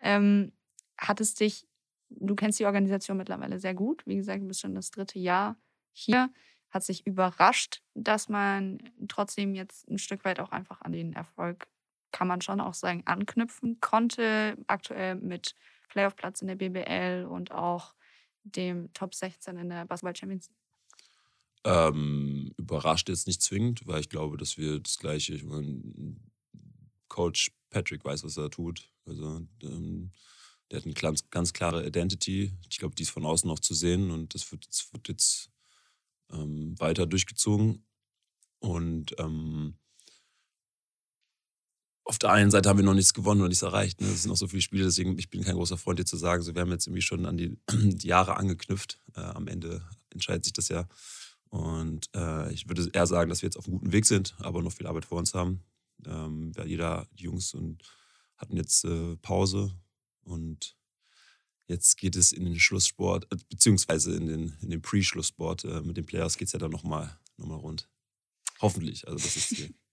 Ähm, 0.00 0.52
hat 0.96 1.20
es 1.20 1.34
dich, 1.34 1.66
du 2.08 2.34
kennst 2.34 2.58
die 2.58 2.64
Organisation 2.64 3.18
mittlerweile 3.18 3.58
sehr 3.58 3.74
gut, 3.74 4.02
wie 4.06 4.16
gesagt, 4.16 4.42
du 4.42 4.48
bist 4.48 4.60
schon 4.60 4.74
das 4.74 4.90
dritte 4.90 5.18
Jahr 5.18 5.56
hier, 5.92 6.30
hat 6.70 6.82
sich 6.82 7.06
überrascht, 7.06 7.82
dass 7.94 8.28
man 8.28 8.78
trotzdem 9.08 9.54
jetzt 9.54 9.88
ein 9.88 9.98
Stück 9.98 10.24
weit 10.24 10.40
auch 10.40 10.50
einfach 10.52 10.80
an 10.80 10.92
den 10.92 11.12
Erfolg, 11.12 11.68
kann 12.12 12.28
man 12.28 12.40
schon 12.40 12.60
auch 12.60 12.74
sagen, 12.74 13.02
anknüpfen 13.04 13.80
konnte, 13.80 14.56
aktuell 14.66 15.16
mit 15.16 15.54
Playoff-Platz 15.96 16.42
in 16.42 16.48
der 16.48 16.56
BBL 16.56 17.24
und 17.24 17.52
auch 17.52 17.94
dem 18.44 18.92
Top 18.92 19.14
16 19.14 19.56
in 19.56 19.70
der 19.70 19.86
Basketball 19.86 20.14
Champions 20.14 20.48
League? 20.48 20.58
Ähm, 21.64 22.52
überrascht 22.58 23.08
jetzt 23.08 23.26
nicht 23.26 23.40
zwingend, 23.40 23.86
weil 23.86 24.00
ich 24.00 24.10
glaube, 24.10 24.36
dass 24.36 24.58
wir 24.58 24.78
das 24.78 24.98
Gleiche, 24.98 25.34
ich 25.34 25.42
meine, 25.42 25.80
Coach 27.08 27.50
Patrick 27.70 28.04
weiß, 28.04 28.24
was 28.24 28.36
er 28.36 28.50
tut. 28.50 28.92
Also 29.06 29.46
ähm, 29.62 30.12
der 30.70 30.78
hat 30.78 30.84
eine 30.84 30.94
ganz, 30.94 31.30
ganz 31.30 31.54
klare 31.54 31.86
Identity. 31.86 32.52
Ich 32.68 32.78
glaube, 32.78 32.94
die 32.94 33.04
ist 33.04 33.10
von 33.10 33.24
außen 33.24 33.48
noch 33.48 33.60
zu 33.60 33.72
sehen 33.72 34.10
und 34.10 34.34
das 34.34 34.52
wird, 34.52 34.68
das 34.68 34.92
wird 34.92 35.08
jetzt 35.08 35.50
ähm, 36.30 36.78
weiter 36.78 37.06
durchgezogen. 37.06 37.86
Und 38.58 39.14
ähm, 39.18 39.78
auf 42.06 42.18
der 42.18 42.30
einen 42.30 42.52
Seite 42.52 42.68
haben 42.68 42.78
wir 42.78 42.84
noch 42.84 42.94
nichts 42.94 43.14
gewonnen 43.14 43.42
und 43.42 43.48
nichts 43.48 43.62
erreicht. 43.62 44.00
Ne? 44.00 44.06
Es 44.06 44.22
sind 44.22 44.30
noch 44.30 44.36
so 44.36 44.46
viele 44.46 44.62
Spiele, 44.62 44.84
deswegen 44.84 45.18
ich 45.18 45.28
bin 45.28 45.42
kein 45.42 45.56
großer 45.56 45.76
Freund, 45.76 45.98
dir 45.98 46.04
zu 46.04 46.16
sagen, 46.16 46.42
so, 46.42 46.54
wir 46.54 46.62
haben 46.62 46.70
jetzt 46.70 46.86
irgendwie 46.86 47.02
schon 47.02 47.26
an 47.26 47.36
die, 47.36 47.58
die 47.70 48.06
Jahre 48.06 48.36
angeknüpft. 48.36 49.00
Äh, 49.16 49.20
am 49.20 49.48
Ende 49.48 49.82
entscheidet 50.10 50.44
sich 50.44 50.52
das 50.52 50.68
ja. 50.68 50.88
Und 51.48 52.08
äh, 52.14 52.52
ich 52.52 52.68
würde 52.68 52.88
eher 52.92 53.06
sagen, 53.06 53.28
dass 53.28 53.42
wir 53.42 53.48
jetzt 53.48 53.56
auf 53.56 53.66
einem 53.66 53.78
guten 53.78 53.92
Weg 53.92 54.06
sind, 54.06 54.34
aber 54.38 54.62
noch 54.62 54.72
viel 54.72 54.86
Arbeit 54.86 55.04
vor 55.04 55.18
uns 55.18 55.34
haben. 55.34 55.64
Ähm, 56.04 56.52
jeder, 56.64 57.08
die 57.12 57.24
Jungs 57.24 57.54
und 57.54 57.82
hatten 58.36 58.56
jetzt 58.56 58.84
äh, 58.84 59.16
Pause 59.16 59.74
und 60.22 60.76
jetzt 61.66 61.96
geht 61.96 62.14
es 62.14 62.30
in 62.30 62.44
den 62.44 62.60
Schlusssport, 62.60 63.26
äh, 63.32 63.36
beziehungsweise 63.48 64.14
in 64.14 64.26
den, 64.26 64.56
in 64.60 64.70
den 64.70 64.82
Pre-Schlusssport. 64.82 65.64
Äh, 65.64 65.80
mit 65.80 65.96
den 65.96 66.06
Players 66.06 66.36
geht 66.36 66.46
es 66.46 66.52
ja 66.52 66.58
dann 66.58 66.70
nochmal 66.70 67.18
noch 67.36 67.46
mal 67.46 67.56
rund. 67.56 67.88
Hoffentlich, 68.60 69.06
also 69.08 69.18
das 69.18 69.36
ist 69.36 69.48
Ziel. 69.48 69.74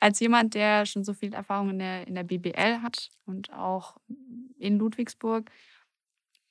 Als 0.00 0.20
jemand, 0.20 0.54
der 0.54 0.86
schon 0.86 1.04
so 1.04 1.14
viel 1.14 1.32
Erfahrung 1.32 1.70
in 1.70 1.78
der, 1.78 2.06
in 2.06 2.14
der 2.14 2.24
BBL 2.24 2.82
hat 2.82 3.10
und 3.24 3.52
auch 3.52 3.96
in 4.58 4.78
Ludwigsburg, 4.78 5.50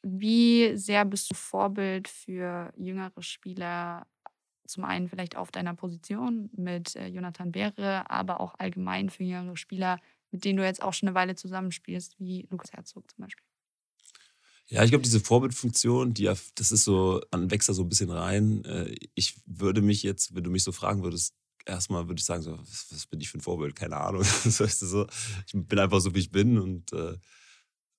wie 0.02 0.78
sehr 0.78 1.04
bist 1.06 1.32
du 1.32 1.36
Vorbild 1.36 2.08
für 2.08 2.72
jüngere 2.78 3.22
Spieler? 3.22 4.06
Zum 4.68 4.84
einen 4.84 5.10
vielleicht 5.10 5.36
auf 5.36 5.52
deiner 5.52 5.76
Position 5.76 6.50
mit 6.56 6.96
äh, 6.96 7.08
Jonathan 7.08 7.52
Beere, 7.52 8.10
aber 8.10 8.40
auch 8.40 8.56
allgemein 8.58 9.10
für 9.10 9.24
jüngere 9.24 9.58
Spieler, 9.58 10.00
mit 10.32 10.44
denen 10.44 10.58
du 10.58 10.66
jetzt 10.66 10.82
auch 10.82 10.94
schon 10.94 11.10
eine 11.10 11.16
Weile 11.16 11.36
zusammenspielst, 11.36 12.20
wie 12.20 12.48
Lukas 12.50 12.74
Herzog 12.74 13.10
zum 13.12 13.24
Beispiel. 13.24 13.46
Ja, 14.68 14.84
ich 14.84 14.90
glaube, 14.90 15.04
diese 15.04 15.20
Vorbildfunktion, 15.20 16.14
die 16.14 16.24
das 16.24 16.72
ist 16.72 16.84
so, 16.84 17.22
man 17.32 17.52
wächst 17.52 17.70
da 17.70 17.74
so 17.74 17.84
ein 17.84 17.90
bisschen 17.90 18.10
rein. 18.10 18.66
Äh, 18.66 18.96
ich 19.14 19.36
würde 19.46 19.82
mich 19.82 20.02
jetzt, 20.02 20.34
wenn 20.34 20.44
du 20.44 20.50
mich 20.50 20.64
so 20.64 20.72
fragen 20.72 21.04
würdest, 21.04 21.36
erstmal 21.66 22.08
würde 22.08 22.20
ich 22.20 22.26
sagen, 22.26 22.44
so, 22.44 22.58
was, 22.58 22.88
was, 22.92 23.06
bin 23.08 23.20
ich 23.20 23.30
für 23.30 23.38
ein 23.38 23.42
Vorbild? 23.42 23.76
Keine 23.76 23.98
Ahnung. 23.98 24.24
Das 24.44 24.60
heißt 24.60 24.80
so, 24.80 25.08
ich 25.46 25.54
bin 25.54 25.80
einfach 25.80 26.00
so, 26.00 26.14
wie 26.14 26.20
ich 26.20 26.32
bin 26.32 26.58
und 26.58 26.94
äh, 26.94 27.18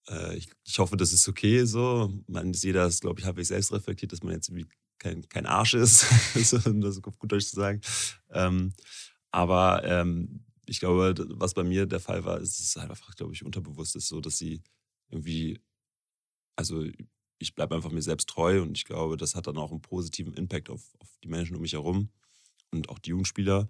äh 0.09 0.37
ich, 0.37 0.48
ich, 0.64 0.79
hoffe, 0.79 0.96
das 0.96 1.12
ist 1.12 1.29
okay 1.29 1.64
so. 1.64 2.12
Man, 2.26 2.52
jeder 2.52 2.87
ist, 2.87 3.00
glaube 3.00 3.20
ich, 3.20 3.26
halbwegs 3.26 3.48
selbst 3.48 3.72
reflektiert, 3.72 4.12
dass 4.12 4.22
man 4.22 4.35
jetzt 4.35 4.50
kein, 4.98 5.29
kein 5.29 5.46
Arsch 5.46 5.74
ist, 5.74 6.07
um 6.66 6.81
das 6.81 7.02
auf 7.02 7.18
gut 7.18 7.33
Deutsch 7.33 7.46
zu 7.46 7.57
sagen. 7.57 7.81
Ähm, 8.31 8.72
aber 9.31 9.85
ähm, 9.85 10.44
ich 10.66 10.81
glaube, 10.81 11.14
was 11.31 11.55
bei 11.55 11.62
mir 11.62 11.87
der 11.87 12.00
Fall 12.00 12.24
war, 12.24 12.40
ist 12.40 12.59
es 12.59 12.76
halt 12.76 12.90
einfach, 12.90 13.14
glaube 13.14 13.35
ich, 13.35 13.44
unterbewusst 13.44 13.96
ist 13.96 14.09
so, 14.09 14.20
dass 14.20 14.38
sie 14.38 14.62
irgendwie, 15.11 15.61
also 16.57 16.85
ich 17.38 17.55
bleibe 17.55 17.74
einfach 17.74 17.90
mir 17.90 18.02
selbst 18.02 18.29
treu 18.29 18.62
und 18.62 18.76
ich 18.76 18.85
glaube, 18.85 19.16
das 19.16 19.35
hat 19.35 19.46
dann 19.46 19.59
auch 19.59 19.70
einen 19.70 19.83
positiven 19.83 20.35
Impact 20.35 20.70
auf, 20.70 20.83
auf 20.98 21.09
die 21.22 21.29
Menschen 21.29 21.55
um 21.57 21.62
mich 21.62 21.74
herum 21.74 22.11
und 22.70 22.88
auch 22.88 22.98
die 22.98 23.11
Jugendspieler. 23.11 23.68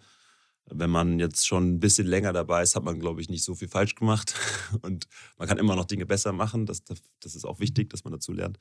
Wenn 0.69 0.91
man 0.91 1.21
jetzt 1.21 1.47
schon 1.47 1.75
ein 1.75 1.81
bisschen 1.81 2.09
länger 2.09 2.33
dabei 2.33 2.63
ist, 2.63 2.75
hat 2.75 2.83
man, 2.83 2.99
glaube 2.99 3.21
ich, 3.21 3.29
nicht 3.29 3.45
so 3.45 3.55
viel 3.55 3.69
falsch 3.69 3.95
gemacht. 3.95 4.35
Und 4.83 5.07
man 5.39 5.47
kann 5.47 5.59
immer 5.59 5.77
noch 5.77 5.85
Dinge 5.85 6.07
besser 6.07 6.33
machen. 6.33 6.67
Das, 6.67 6.83
das 6.83 7.37
ist 7.37 7.45
auch 7.45 7.61
wichtig, 7.61 7.89
dass 7.91 8.03
man 8.03 8.13
dazu 8.13 8.33
lernt. 8.33 8.59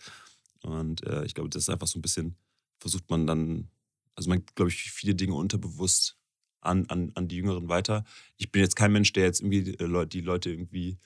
Und 0.62 1.04
äh, 1.08 1.26
ich 1.26 1.34
glaube, 1.34 1.50
das 1.50 1.64
ist 1.64 1.70
einfach 1.70 1.88
so 1.88 1.98
ein 1.98 2.04
bisschen, 2.04 2.36
versucht 2.80 3.10
man 3.10 3.26
dann, 3.26 3.70
also 4.14 4.30
man, 4.30 4.44
glaube 4.54 4.70
ich, 4.70 4.92
viele 4.92 5.16
Dinge 5.16 5.34
unterbewusst 5.34 6.16
an, 6.62 6.86
an, 6.90 7.12
an 7.16 7.28
die 7.28 7.38
Jüngeren 7.38 7.70
weiter. 7.70 8.04
Ich 8.38 8.52
bin 8.52 8.62
jetzt 8.62 8.76
kein 8.76 8.92
Mensch, 8.92 9.12
der 9.14 9.24
jetzt 9.24 9.42
irgendwie 9.42 9.72
äh, 9.72 10.08
die 10.08 10.22
Leute 10.22 10.52
irgendwie 10.52 11.00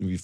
irgendwie 0.00 0.20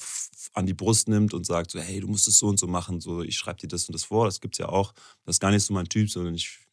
an 0.54 0.66
die 0.66 0.74
Brust 0.74 1.08
nimmt 1.08 1.34
und 1.34 1.44
sagt 1.44 1.70
so, 1.70 1.78
hey, 1.78 2.00
du 2.00 2.08
musst 2.08 2.26
es 2.26 2.38
so 2.38 2.46
und 2.46 2.58
so 2.58 2.66
machen, 2.66 3.00
so 3.00 3.22
ich 3.22 3.36
schreibe 3.36 3.60
dir 3.60 3.68
das 3.68 3.86
und 3.86 3.92
das 3.92 4.04
vor, 4.04 4.24
das 4.24 4.40
gibt 4.40 4.54
es 4.54 4.58
ja 4.58 4.68
auch. 4.68 4.92
Das 5.24 5.36
ist 5.36 5.40
gar 5.40 5.50
nicht 5.50 5.64
so 5.64 5.74
mein 5.74 5.88
Typ, 5.88 6.10
sondern 6.10 6.34
ich 6.34 6.65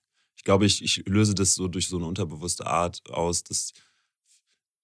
ich 0.43 0.45
glaube, 0.45 0.65
ich, 0.65 0.84
ich 0.84 1.08
löse 1.08 1.34
das 1.34 1.56
so 1.56 1.69
durch 1.69 1.88
so 1.88 1.95
eine 1.95 2.06
unterbewusste 2.06 2.67
Art 2.67 3.01
aus, 3.10 3.45
dass, 3.45 3.71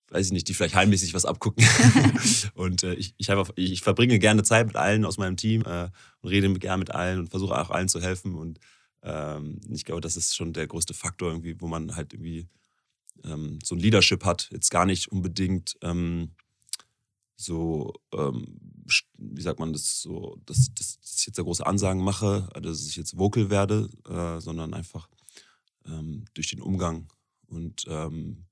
weiß 0.08 0.28
ich 0.28 0.32
nicht, 0.32 0.48
die 0.48 0.54
vielleicht 0.54 0.74
heimmäßig 0.74 1.14
was 1.14 1.26
abgucken. 1.26 1.68
und 2.54 2.84
äh, 2.84 2.94
ich, 2.94 3.14
ich, 3.18 3.30
einfach, 3.30 3.52
ich, 3.58 3.82
verbringe 3.82 4.20
gerne 4.20 4.44
Zeit 4.44 4.68
mit 4.68 4.78
allen 4.78 5.04
aus 5.04 5.18
meinem 5.18 5.36
Team 5.36 5.64
äh, 5.64 5.90
und 6.22 6.30
rede 6.30 6.54
gerne 6.54 6.80
mit 6.80 6.92
allen 6.92 7.20
und 7.20 7.30
versuche 7.30 7.60
auch 7.60 7.72
allen 7.72 7.90
zu 7.90 8.00
helfen. 8.00 8.36
Und 8.36 8.62
ähm, 9.04 9.60
ich 9.70 9.84
glaube, 9.84 10.00
das 10.00 10.16
ist 10.16 10.34
schon 10.34 10.54
der 10.54 10.66
größte 10.66 10.94
Faktor, 10.94 11.32
irgendwie, 11.32 11.60
wo 11.60 11.68
man 11.68 11.94
halt 11.94 12.14
irgendwie 12.14 12.48
ähm, 13.26 13.60
so 13.62 13.76
ein 13.76 13.82
Leadership 13.82 14.24
hat. 14.24 14.48
Jetzt 14.54 14.72
gar 14.72 14.86
nicht 14.86 15.12
unbedingt 15.12 15.76
ähm, 15.82 16.32
so, 17.36 17.92
ähm, 18.14 18.62
wie 19.18 19.42
sagt 19.42 19.60
man 19.60 19.74
das 19.74 20.02
so, 20.02 20.38
dass, 20.46 20.74
dass, 20.74 21.00
ich 21.18 21.26
jetzt 21.26 21.38
da 21.38 21.44
große 21.44 21.68
Ansagen 21.68 22.02
mache, 22.02 22.48
dass 22.62 22.88
ich 22.88 22.96
jetzt 22.96 23.18
vocal 23.18 23.50
werde, 23.50 23.90
äh, 24.08 24.40
sondern 24.40 24.74
einfach 24.74 25.10
ähm, 25.90 26.26
durch 26.34 26.50
den 26.50 26.62
Umgang. 26.62 27.12
Und 27.48 27.86
ähm, 27.88 28.46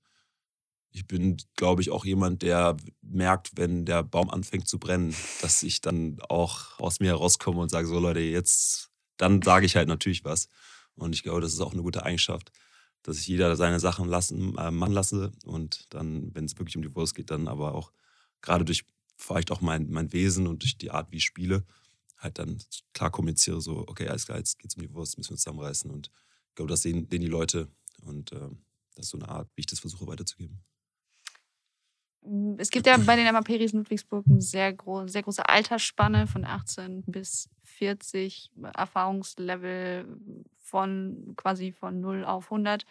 ich 0.92 1.08
bin, 1.08 1.38
glaube 1.56 1.82
ich, 1.82 1.92
auch 1.92 2.06
jemand, 2.06 2.42
der 2.42 2.78
merkt, 3.02 3.52
wenn 3.56 3.86
der 3.86 4.04
Baum 4.04 4.30
anfängt 4.30 4.68
zu 4.68 4.80
brennen, 4.80 5.16
dass 5.42 5.64
ich 5.64 5.82
dann 5.82 6.20
auch 6.30 6.80
aus 6.80 7.00
mir 7.00 7.08
herauskomme 7.08 7.60
und 7.60 7.70
sage, 7.70 7.88
so 7.88 8.00
Leute, 8.00 8.20
jetzt, 8.20 8.90
dann 9.18 9.42
sage 9.42 9.66
ich 9.66 9.76
halt 9.76 9.88
natürlich 9.88 10.26
was. 10.26 10.50
Und 10.96 11.14
ich 11.14 11.24
glaube, 11.24 11.42
das 11.42 11.54
ist 11.54 11.62
auch 11.62 11.74
eine 11.74 11.84
gute 11.84 12.04
Eigenschaft, 12.04 12.52
dass 13.04 13.20
ich 13.20 13.28
jeder 13.28 13.56
seine 13.56 13.80
Sachen 13.80 14.08
lassen, 14.08 14.58
äh, 14.58 14.72
machen 14.72 14.94
lasse 14.94 15.32
und 15.46 15.86
dann, 15.94 16.34
wenn 16.34 16.46
es 16.46 16.58
wirklich 16.58 16.76
um 16.76 16.82
die 16.82 16.96
Wurst 16.96 17.16
geht, 17.16 17.30
dann 17.30 17.48
aber 17.48 17.76
auch 17.76 17.92
gerade 18.42 18.66
durch 18.66 18.86
vielleicht 19.18 19.52
auch 19.52 19.62
mein, 19.62 19.90
mein 19.90 20.12
Wesen 20.14 20.48
und 20.48 20.64
durch 20.64 20.78
die 20.78 20.92
Art, 20.92 21.12
wie 21.12 21.18
ich 21.18 21.26
spiele, 21.26 21.66
halt 22.18 22.40
dann 22.40 22.62
klar 22.94 23.12
kommuniziere, 23.12 23.62
so, 23.62 23.84
okay, 23.88 24.08
alles 24.08 24.26
klar, 24.26 24.38
jetzt 24.38 24.60
geht 24.60 24.72
es 24.72 24.78
um 24.78 24.84
die 24.84 24.94
Wurst, 24.94 25.18
müssen 25.18 25.32
wir 25.32 25.38
zusammenreißen 25.38 25.92
und 25.92 26.10
glaube, 26.58 26.70
das 26.70 26.82
sehen, 26.82 27.08
sehen 27.10 27.22
die 27.22 27.28
Leute 27.28 27.70
und 28.02 28.34
äh, 28.34 28.50
das 28.96 29.06
ist 29.06 29.12
so 29.12 29.18
eine 29.18 29.30
Art, 29.30 29.48
wie 29.56 29.62
ich 29.62 29.68
das 29.68 29.80
versuche 29.80 30.08
weiterzugeben. 30.08 30.60
Mm, 32.24 32.56
es 32.58 32.70
gibt 32.70 32.88
ja 32.88 32.98
bei 32.98 33.16
den 33.16 33.32
MAP 33.32 33.50
Riesen 33.50 33.80
Ludwigsburg 33.80 34.26
eine 34.28 34.42
sehr, 34.42 34.74
gro 34.74 35.08
sehr 35.08 35.24
große 35.24 35.48
Altersspanne 35.48 36.28
von 36.28 36.44
18 36.44 37.04
bis 37.06 37.50
40, 37.64 38.52
Erfahrungslevel 38.76 40.18
von 40.58 41.34
quasi 41.38 41.72
von 41.72 42.02
0 42.02 42.26
auf 42.26 42.46
100. 42.46 42.86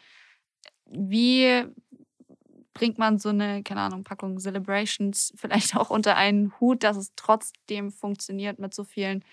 Wie 0.86 1.64
bringt 2.72 2.98
man 2.98 3.18
so 3.18 3.30
eine, 3.30 3.62
keine 3.62 3.80
Ahnung, 3.80 4.04
Packung 4.04 4.38
Celebrations 4.38 5.32
vielleicht 5.36 5.76
auch 5.76 5.90
unter 5.90 6.16
einen 6.16 6.58
Hut, 6.60 6.84
dass 6.84 6.96
es 6.96 7.12
trotzdem 7.16 7.90
funktioniert 7.90 8.58
mit 8.58 8.74
so 8.74 8.84
vielen 8.84 9.24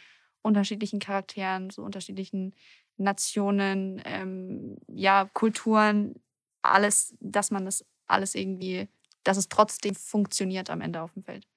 unterschiedlichen 0.41 0.99
Charakteren, 0.99 1.69
so 1.69 1.83
unterschiedlichen 1.83 2.53
Nationen, 2.97 4.01
ähm, 4.05 4.77
ja, 4.87 5.29
Kulturen, 5.33 6.15
alles, 6.61 7.15
dass 7.19 7.51
man 7.51 7.65
das 7.65 7.85
alles 8.07 8.35
irgendwie, 8.35 8.87
dass 9.23 9.37
es 9.37 9.49
trotzdem 9.49 9.95
funktioniert 9.95 10.69
am 10.69 10.81
Ende 10.81 11.01
auf 11.01 11.13
dem 11.13 11.23
Feld. 11.23 11.47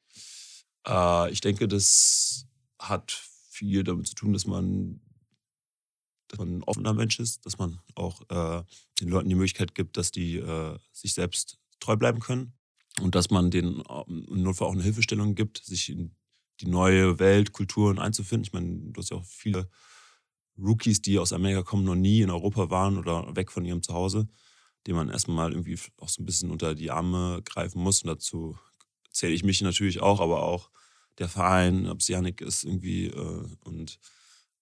Äh, 0.86 1.30
ich 1.30 1.40
denke, 1.40 1.68
das 1.68 2.46
hat 2.78 3.10
viel 3.12 3.84
damit 3.84 4.06
zu 4.06 4.14
tun, 4.14 4.32
dass 4.32 4.46
man, 4.46 5.00
dass 6.28 6.38
man 6.38 6.58
ein 6.58 6.62
offener 6.64 6.92
Mensch 6.92 7.18
ist, 7.18 7.44
dass 7.46 7.58
man 7.58 7.80
auch 7.94 8.22
äh, 8.30 8.62
den 9.00 9.08
Leuten 9.08 9.28
die 9.28 9.34
Möglichkeit 9.34 9.74
gibt, 9.74 9.96
dass 9.96 10.10
die 10.10 10.36
äh, 10.36 10.78
sich 10.92 11.14
selbst 11.14 11.58
treu 11.80 11.96
bleiben 11.96 12.20
können 12.20 12.52
und 13.00 13.14
dass 13.14 13.30
man 13.30 13.50
denen 13.50 13.82
im 14.06 14.42
Notfall 14.42 14.68
auch 14.68 14.72
eine 14.72 14.82
Hilfestellung 14.82 15.34
gibt, 15.34 15.58
sich 15.64 15.90
in 15.90 16.14
die 16.60 16.66
neue 16.66 17.18
Welt, 17.18 17.52
Kulturen 17.52 17.98
einzufinden. 17.98 18.44
Ich 18.44 18.52
meine, 18.52 18.92
du 18.92 19.00
hast 19.00 19.10
ja 19.10 19.18
auch 19.18 19.24
viele 19.24 19.68
Rookies, 20.58 21.02
die 21.02 21.18
aus 21.18 21.32
Amerika 21.32 21.62
kommen, 21.62 21.84
noch 21.84 21.94
nie 21.94 22.22
in 22.22 22.30
Europa 22.30 22.70
waren 22.70 22.98
oder 22.98 23.34
weg 23.36 23.50
von 23.52 23.64
ihrem 23.64 23.82
Zuhause, 23.82 24.28
denen 24.86 24.96
man 24.96 25.08
erstmal 25.08 25.52
irgendwie 25.52 25.78
auch 25.98 26.08
so 26.08 26.22
ein 26.22 26.26
bisschen 26.26 26.50
unter 26.50 26.74
die 26.74 26.90
Arme 26.90 27.42
greifen 27.44 27.82
muss. 27.82 28.02
Und 28.02 28.08
dazu 28.08 28.58
zähle 29.10 29.34
ich 29.34 29.44
mich 29.44 29.60
natürlich 29.60 30.00
auch, 30.00 30.20
aber 30.20 30.42
auch 30.42 30.70
der 31.18 31.28
Verein, 31.28 31.86
ob 31.86 32.00
es 32.00 32.08
Janik 32.08 32.40
ist 32.40 32.64
irgendwie. 32.64 33.06
Äh, 33.06 33.48
und 33.64 33.98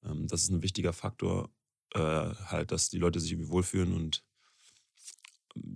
ähm, 0.05 0.27
das 0.29 0.43
ist 0.43 0.51
ein 0.51 0.63
wichtiger 0.63 0.93
Faktor, 0.93 1.51
äh, 1.95 2.01
halt, 2.01 2.73
dass 2.73 2.91
die 2.91 2.99
Leute 2.99 3.21
sich 3.21 3.33
irgendwie 3.33 3.51
wohlfühlen. 3.51 3.93
Und 3.93 4.25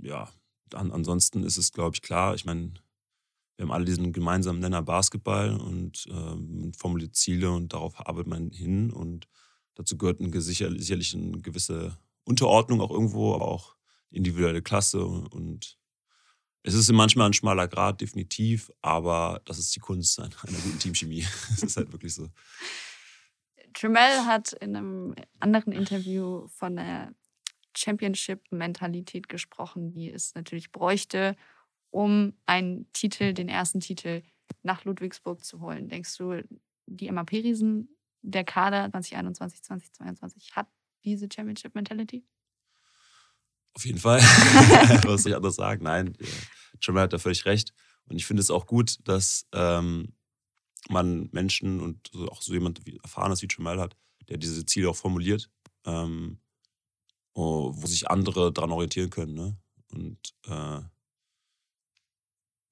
ja, 0.03 0.33
an, 0.75 0.93
ansonsten 0.93 1.45
ist 1.45 1.57
es, 1.57 1.73
glaube 1.73 1.95
ich, 1.95 2.03
klar. 2.03 2.35
Ich 2.35 2.45
meine, 2.45 2.75
wir 3.57 3.65
haben 3.65 3.73
alle 3.73 3.85
diesen 3.85 4.13
gemeinsamen 4.13 4.61
Nenner 4.61 4.83
Basketball 4.83 5.57
und 5.57 6.07
ähm, 6.11 6.73
formuliert 6.77 7.17
Ziele 7.17 7.51
und 7.51 7.73
darauf 7.73 7.99
arbeitet 8.07 8.29
man 8.29 8.51
hin. 8.51 8.91
Und 8.91 9.29
dazu 9.79 9.97
gehört 9.97 10.21
eine, 10.21 10.41
sicherlich 10.41 11.15
eine 11.15 11.41
gewisse 11.41 11.97
Unterordnung 12.25 12.81
auch 12.83 12.91
irgendwo, 12.91 13.35
aber 13.35 13.49
auch 13.49 13.77
individuelle 14.11 14.61
Klasse 14.61 15.05
und 15.05 15.79
es 16.65 16.75
ist 16.75 16.91
manchmal 16.93 17.29
ein 17.29 17.33
schmaler 17.33 17.69
Grad, 17.69 18.01
definitiv, 18.01 18.71
aber 18.83 19.41
das 19.45 19.59
ist 19.59 19.75
die 19.75 19.81
Kunst 19.81 20.19
einer 20.21 20.31
guten 20.31 20.79
Teamchemie. 20.79 21.25
Es 21.55 21.63
ist 21.63 21.77
halt 21.77 21.93
wirklich 21.93 22.15
so. 22.15 22.29
Tremel 23.73 24.27
hat 24.27 24.53
in 24.55 24.77
einem 24.77 25.15
anderen 25.39 25.73
Interview 25.73 26.49
von 26.49 26.77
der 26.77 27.15
Championship-Mentalität 27.77 29.29
gesprochen, 29.29 29.93
die 29.93 30.11
es 30.11 30.35
natürlich 30.35 30.73
bräuchte, 30.73 31.37
um 31.91 32.35
einen 32.45 32.93
Titel, 32.93 33.33
den 33.33 33.49
ersten 33.49 33.79
Titel 33.79 34.23
nach 34.63 34.85
Ludwigsburg 34.85 35.45
zu 35.45 35.61
holen. 35.61 35.89
Denkst 35.89 36.17
du, 36.17 36.43
die 36.87 37.11
MAP-Riesen, 37.11 37.89
der 38.23 38.45
Kader 38.45 38.91
2021, 38.91 39.63
2022 39.63 40.57
hat 40.57 40.69
diese 41.05 41.29
Championship-Mentality? 41.33 42.25
Auf 43.75 43.87
jeden 43.87 43.99
Fall. 43.99 44.21
Was 45.05 45.23
soll 45.23 45.33
ich 45.33 45.37
anders 45.37 45.55
sagen? 45.55 45.85
Nein, 45.85 46.17
Jamal 46.81 47.05
hat 47.05 47.13
da 47.13 47.19
völlig 47.19 47.45
recht. 47.47 47.73
Und 48.07 48.17
ich 48.17 48.27
finde 48.27 48.41
es 48.41 48.51
auch 48.51 48.67
gut, 48.67 48.99
dass 49.05 49.47
ähm, 49.53 50.15
man 50.89 51.29
Menschen 51.33 51.81
und 51.81 52.11
auch 52.31 52.43
so 52.43 52.53
jemand 52.53 52.85
wie 52.87 52.99
Erfahrenes 53.03 53.43
wie 53.43 53.49
Jamal 53.51 53.79
hat, 53.81 53.97
der 54.29 54.39
diese 54.39 54.65
Ziele 54.67 54.91
auch 54.91 54.97
formuliert, 54.97 55.51
ähm, 55.85 56.41
wo 57.35 57.73
sich 57.87 58.11
andere 58.11 58.53
daran 58.53 58.73
orientieren 58.73 59.11
können. 59.11 59.35
Ne? 59.35 59.57
Und 59.93 60.35
äh, 60.47 60.81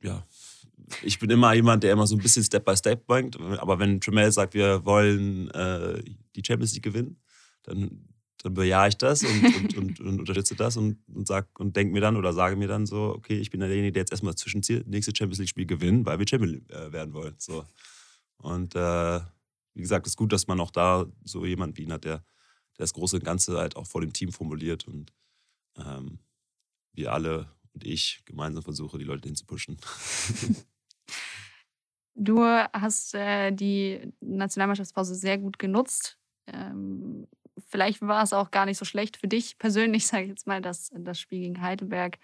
ja, 0.03 0.27
ich 1.03 1.19
bin 1.19 1.31
immer 1.31 1.53
jemand, 1.55 1.83
der 1.83 1.93
immer 1.93 2.07
so 2.07 2.17
ein 2.17 2.23
bisschen 2.23 2.45
Step 2.45 2.65
by 2.65 2.77
Step 2.77 3.07
bangt. 3.07 3.39
Aber 3.41 3.79
wenn 3.79 4.01
Tremel 4.01 4.31
sagt, 4.31 4.55
wir 4.55 4.85
wollen 4.85 5.51
äh, 5.51 6.03
die 6.35 6.43
Champions 6.45 6.75
League 6.75 6.85
gewinnen, 6.85 7.21
dann 7.63 8.07
dann 8.43 8.55
bejahe 8.55 8.89
ich 8.89 8.97
das 8.97 9.25
und, 9.25 9.45
und, 9.45 9.77
und, 9.77 10.01
und 10.01 10.21
unterstütze 10.21 10.55
das 10.55 10.77
und, 10.77 10.99
und, 11.09 11.27
sag, 11.27 11.59
und 11.59 11.75
denke 11.75 11.93
mir 11.93 12.01
dann 12.01 12.17
oder 12.17 12.33
sage 12.33 12.57
mir 12.57 12.69
dann 12.69 12.87
so, 12.87 13.15
okay, 13.17 13.39
ich 13.39 13.51
bin 13.51 13.61
derjenige, 13.61 13.93
der 13.93 14.03
jetzt 14.03 14.13
erstmal 14.13 14.35
das 14.35 14.41
Zwischenziel, 14.41 14.85
nächste 14.87 15.15
Champions 15.15 15.39
League-Spiel 15.39 15.67
gewinnen, 15.67 16.07
weil 16.07 16.19
wir 16.19 16.29
Champion 16.29 16.69
äh, 16.69 16.93
werden 16.93 17.13
wollen. 17.13 17.35
So. 17.39 17.65
Und 18.37 18.77
äh, 18.77 19.21
wie 19.75 19.81
gesagt, 19.81 20.07
es 20.07 20.13
ist 20.13 20.17
gut, 20.17 20.33
dass 20.33 20.47
man 20.47 20.61
auch 20.61 20.71
da 20.71 21.07
so 21.25 21.45
jemanden 21.45 21.77
wie 21.77 21.83
ihn 21.83 21.93
hat, 21.93 22.05
der, 22.05 22.19
der 22.19 22.25
das 22.79 22.93
große 22.93 23.21
Ganze 23.21 23.59
halt 23.59 23.77
auch 23.77 23.87
vor 23.87 24.01
dem 24.01 24.13
Team 24.13 24.31
formuliert 24.31 24.87
und 24.87 25.13
ähm, 25.77 26.21
wir 26.93 27.13
alle 27.13 27.51
und 27.77 27.85
ich 27.85 28.23
gemeinsam 28.25 28.63
versuche, 28.63 28.97
die 28.99 29.05
Leute 29.05 29.29
hinzupushen. 29.29 29.77
Du 32.19 32.43
hast 32.43 33.15
äh, 33.15 33.53
die 33.53 34.11
Nationalmannschaftspause 34.21 35.15
sehr 35.15 35.37
gut 35.37 35.59
genutzt. 35.59 36.19
Ähm, 36.47 37.29
vielleicht 37.69 38.01
war 38.01 38.23
es 38.23 38.33
auch 38.33 38.51
gar 38.51 38.65
nicht 38.65 38.79
so 38.79 38.87
schlecht 38.87 39.19
für 39.19 39.29
dich 39.29 39.59
persönlich, 39.59 40.07
sage 40.07 40.23
ich 40.23 40.31
jetzt 40.31 40.47
mal, 40.47 40.63
dass 40.63 40.91
das 40.95 41.21
Spiel 41.21 41.41
gegen 41.41 41.61
Heidelberg 41.61 42.19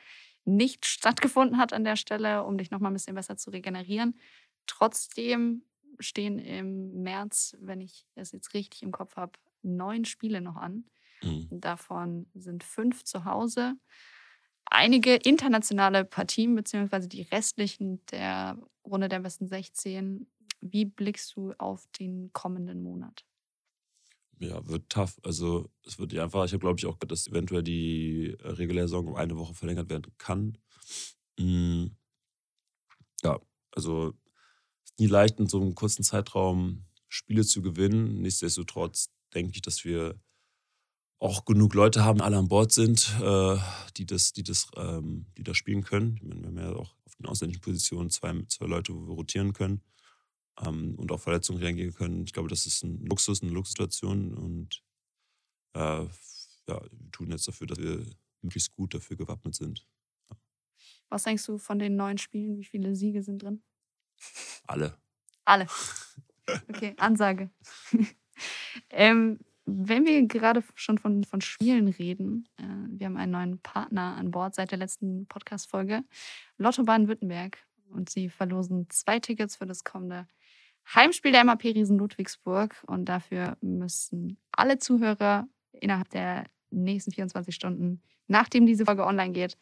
nicht 0.47 0.87
stattgefunden 0.87 1.59
hat 1.59 1.75
an 1.75 1.85
der 1.85 1.97
Stelle, 1.97 2.45
um 2.45 2.57
dich 2.57 2.71
nochmal 2.71 2.91
ein 2.91 2.95
bisschen 2.95 3.15
besser 3.15 3.37
zu 3.37 3.51
regenerieren. 3.51 4.19
Trotzdem 4.67 5.63
stehen 5.99 6.39
im 6.39 7.03
März, 7.03 7.55
wenn 7.61 7.83
ich 7.83 8.07
es 8.15 8.33
jetzt 8.33 8.55
richtig 8.55 8.83
im 8.83 8.93
Kopf 8.93 9.17
habe, 9.17 9.33
neun 9.61 10.07
Spiele 10.07 10.41
noch 10.41 10.57
an. 10.57 10.87
Mhm. 11.23 11.49
Davon 11.51 12.31
sind 12.33 12.65
fünf 12.65 13.05
zu 13.05 13.27
Hause. 13.27 13.75
Einige 14.67 15.17
internationale 15.17 16.05
Partien, 16.05 16.55
beziehungsweise 16.55 17.09
die 17.09 17.23
restlichen 17.23 18.05
der 18.07 18.59
Runde 18.87 19.09
der 19.09 19.21
besten 19.21 19.47
16. 19.47 20.27
Wie 20.61 20.85
blickst 20.85 21.37
du 21.37 21.53
auf 21.59 21.87
den 21.99 22.33
kommenden 22.33 22.83
Monat? 22.83 23.25
ja, 24.43 24.67
wird 24.67 24.89
tough. 24.91 25.19
Also 25.23 25.71
es 25.87 25.99
wird 25.99 26.17
einfach, 26.19 26.45
ich 26.45 26.59
glaube 26.59 26.79
ich 26.79 26.87
auch, 26.87 26.99
dass 26.99 27.27
eventuell 27.29 27.63
die 27.63 28.37
äh, 28.41 28.49
reguläre 28.49 28.89
Saison 28.89 29.09
um 29.09 29.17
eine 29.17 29.37
Woche 29.37 29.55
verlängert 29.55 29.91
werden 29.91 30.13
kann. 30.19 30.59
Mhm. 31.39 31.97
Ja, 33.23 33.41
also 33.71 34.15
es 34.85 34.93
ist 34.93 35.01
nie 35.01 35.07
leicht, 35.07 35.39
in 35.39 35.49
so 35.49 35.61
einem 35.61 35.75
kurzen 35.75 36.03
Zeitraum 36.03 36.87
Spiele 37.09 37.45
zu 37.45 37.63
gewinnen. 37.63 38.21
Nichtsdestotrotz 38.21 39.11
denke 39.35 39.53
ich, 39.55 39.63
dass 39.63 39.85
wir 39.85 40.21
auch 41.23 41.45
genug 41.45 41.75
Leute 41.75 42.05
haben, 42.05 42.21
alle 42.21 42.37
an 42.37 42.49
Bord 42.49 42.73
sind, 42.73 43.15
äh, 43.23 43.57
die 43.97 44.07
das, 44.07 44.33
die 44.33 44.43
das, 44.43 44.67
ähm, 44.77 45.27
die 45.39 45.45
das 45.45 45.57
spielen 45.57 45.85
können. 45.85 46.17
Ich 46.17 46.23
meine, 46.25 46.43
wir 46.43 46.49
haben 46.49 46.59
ja 46.59 46.77
auch 46.77 46.97
auf 47.07 47.15
den 47.15 47.27
ausländischen 47.27 47.61
Positionen 47.61 48.11
zwei, 48.11 48.35
zwei 48.49 48.67
Leute, 48.67 48.93
wo 48.93 49.07
wir 49.07 49.15
rotieren 49.15 49.53
können 49.53 49.83
ähm, 50.67 50.97
und 50.97 51.13
auf 51.13 51.23
Verletzungen 51.23 51.61
reagieren 51.63 51.95
können. 51.95 52.25
Ich 52.25 52.33
glaube, 52.33 52.49
das 52.49 52.67
ist 52.67 52.83
ein 52.83 53.07
Luxus, 53.07 53.41
eine 53.41 53.53
Luxussituation 53.53 54.35
und 54.35 54.83
äh, 55.75 55.79
ja, 55.79 56.11
wir 56.67 57.11
tun 57.13 57.31
jetzt 57.31 57.47
dafür, 57.47 57.69
dass 57.69 57.79
wir 57.79 58.05
möglichst 58.41 58.73
gut 58.73 58.93
dafür 58.93 59.17
gewappnet 59.17 59.55
sind. 59.55 59.87
Ja. 60.29 60.37
Was 61.09 61.23
denkst 61.23 61.47
du 61.47 61.57
von 61.57 61.79
den 61.79 61.95
neuen 61.95 62.19
Spielen? 62.19 62.57
Wie 62.57 62.65
viele 62.65 62.97
Siege 62.97 63.23
sind 63.23 63.45
drin? 63.45 63.63
Alle. 64.67 64.99
Alle. 65.45 65.69
Okay, 66.69 66.95
Ansage. 66.99 67.51
ähm, 68.91 69.39
wenn 69.65 70.05
wir 70.05 70.27
gerade 70.27 70.65
schon 70.75 70.99
von, 70.99 71.25
von 71.25 71.41
Spielen 71.41 71.89
reden, 71.89 72.49
äh, 72.59 72.65
wir 72.99 73.07
haben 73.07 73.17
einen 73.17 73.33
neuen 73.33 73.59
Partner 73.61 74.17
an 74.17 74.31
Bord 74.31 74.55
seit 74.55 74.71
der 74.71 74.79
letzten 74.79 75.27
Podcast-Folge, 75.27 76.05
Lotto 76.59 76.85
Baden-Württemberg. 76.85 77.59
Und 77.91 78.09
sie 78.09 78.31
verlosen 78.31 78.87
zwei 78.89 79.21
Tickets 79.21 79.57
für 79.57 79.67
das 79.67 79.85
kommende 79.85 80.27
Heimspiel 80.95 81.33
der 81.33 81.45
MAP 81.45 81.65
Riesen 81.65 81.99
Ludwigsburg 81.99 82.83
und 82.87 83.05
dafür 83.05 83.57
müssen 83.61 84.39
alle 84.51 84.79
Zuhörer 84.79 85.47
innerhalb 85.73 86.09
der 86.11 86.45
nächsten 86.71 87.13
24 87.13 87.55
Stunden, 87.55 88.03
nachdem 88.27 88.67
diese 88.67 88.85
Folge 88.85 89.07
online 89.07 89.33
geht, 89.33 89.57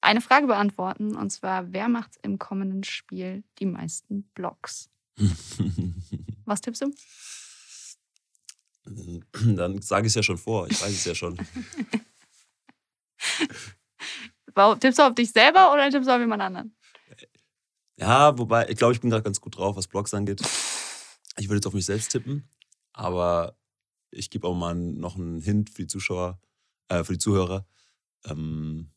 eine 0.00 0.20
Frage 0.20 0.46
beantworten 0.46 1.16
und 1.16 1.30
zwar, 1.30 1.72
wer 1.72 1.88
macht 1.88 2.18
im 2.22 2.38
kommenden 2.38 2.84
Spiel 2.84 3.44
die 3.58 3.66
meisten 3.66 4.24
Blocks? 4.34 4.90
Was 6.44 6.60
tippst 6.60 6.82
du? 6.82 6.92
Dann 8.84 9.80
sage 9.82 10.06
ich 10.06 10.10
es 10.10 10.14
ja 10.16 10.22
schon 10.22 10.38
vor, 10.38 10.68
ich 10.70 10.80
weiß 10.80 10.90
es 10.90 11.04
ja 11.04 11.14
schon. 11.14 11.36
tippst 14.80 14.98
du 14.98 15.06
auf 15.06 15.14
dich 15.14 15.30
selber 15.32 15.72
oder 15.72 15.88
tippst 15.90 16.08
du 16.08 16.14
auf 16.14 16.20
jemand 16.20 16.42
anderen? 16.42 16.76
Ja, 17.96 18.36
wobei, 18.38 18.68
ich 18.68 18.76
glaube, 18.76 18.94
ich 18.94 19.00
bin 19.00 19.10
gerade 19.10 19.22
ganz 19.22 19.40
gut 19.40 19.56
drauf, 19.56 19.76
was 19.76 19.86
Blogs 19.86 20.12
angeht. 20.12 20.42
Ich 21.38 21.48
würde 21.48 21.56
jetzt 21.56 21.66
auf 21.66 21.74
mich 21.74 21.86
selbst 21.86 22.10
tippen, 22.10 22.48
aber 22.92 23.56
ich 24.10 24.28
gebe 24.30 24.46
auch 24.46 24.54
mal 24.54 24.74
noch 24.74 25.16
einen 25.16 25.40
Hint 25.40 25.70
für 25.70 25.82
die 25.82 25.88
Zuschauer, 25.88 26.40
äh, 26.88 27.04
für 27.04 27.12
die 27.12 27.18
Zuhörer. 27.18 27.66
Ähm, 28.24 28.90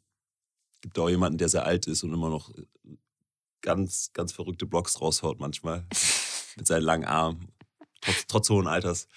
gibt 0.81 0.99
auch 0.99 1.09
jemanden, 1.09 1.37
der 1.37 1.49
sehr 1.49 1.65
alt 1.65 1.87
ist 1.87 2.03
und 2.03 2.13
immer 2.13 2.29
noch 2.29 2.51
ganz, 3.61 4.11
ganz 4.13 4.31
verrückte 4.31 4.65
Blogs 4.65 5.01
raushaut 5.01 5.39
manchmal. 5.39 5.85
Mit 6.57 6.67
seinen 6.67 6.83
langen 6.83 7.05
Armen. 7.05 7.51
Trotz, 8.05 8.27
trotz 8.27 8.49
hohen 8.49 8.67
Alters. 8.67 9.07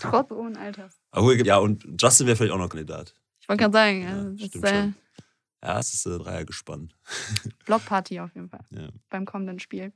Trotz 0.00 0.30
hohen 0.30 0.56
Alters. 0.56 0.98
Ja, 1.44 1.58
und 1.58 1.86
Justin 2.00 2.26
wäre 2.26 2.36
vielleicht 2.36 2.52
auch 2.52 2.58
noch 2.58 2.68
Kandidat. 2.68 3.14
Ich 3.40 3.48
wollte 3.48 3.62
gerade 3.62 3.72
sagen, 3.72 4.02
ja, 4.02 4.24
das 4.24 4.54
ist, 4.54 4.64
äh, 4.64 4.92
ja, 5.62 5.78
es 5.78 5.94
ist 5.94 6.06
ein 6.06 6.18
Dreiergespann. 6.18 6.92
Blockparty 7.66 8.20
auf 8.20 8.34
jeden 8.34 8.48
Fall. 8.48 8.64
Ja. 8.70 8.88
Beim 9.10 9.24
kommenden 9.24 9.58
Spiel. 9.58 9.92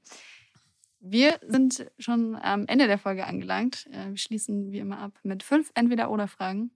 Wir 1.01 1.41
sind 1.49 1.91
schon 1.99 2.37
am 2.37 2.67
Ende 2.67 2.87
der 2.87 2.99
Folge 2.99 3.27
angelangt. 3.27 3.87
Äh, 3.91 4.11
wir 4.11 4.19
schließen 4.19 4.71
wie 4.71 4.79
immer 4.79 4.99
ab 4.99 5.19
mit 5.23 5.43
fünf 5.43 5.71
Entweder-Oder-Fragen. 5.75 6.71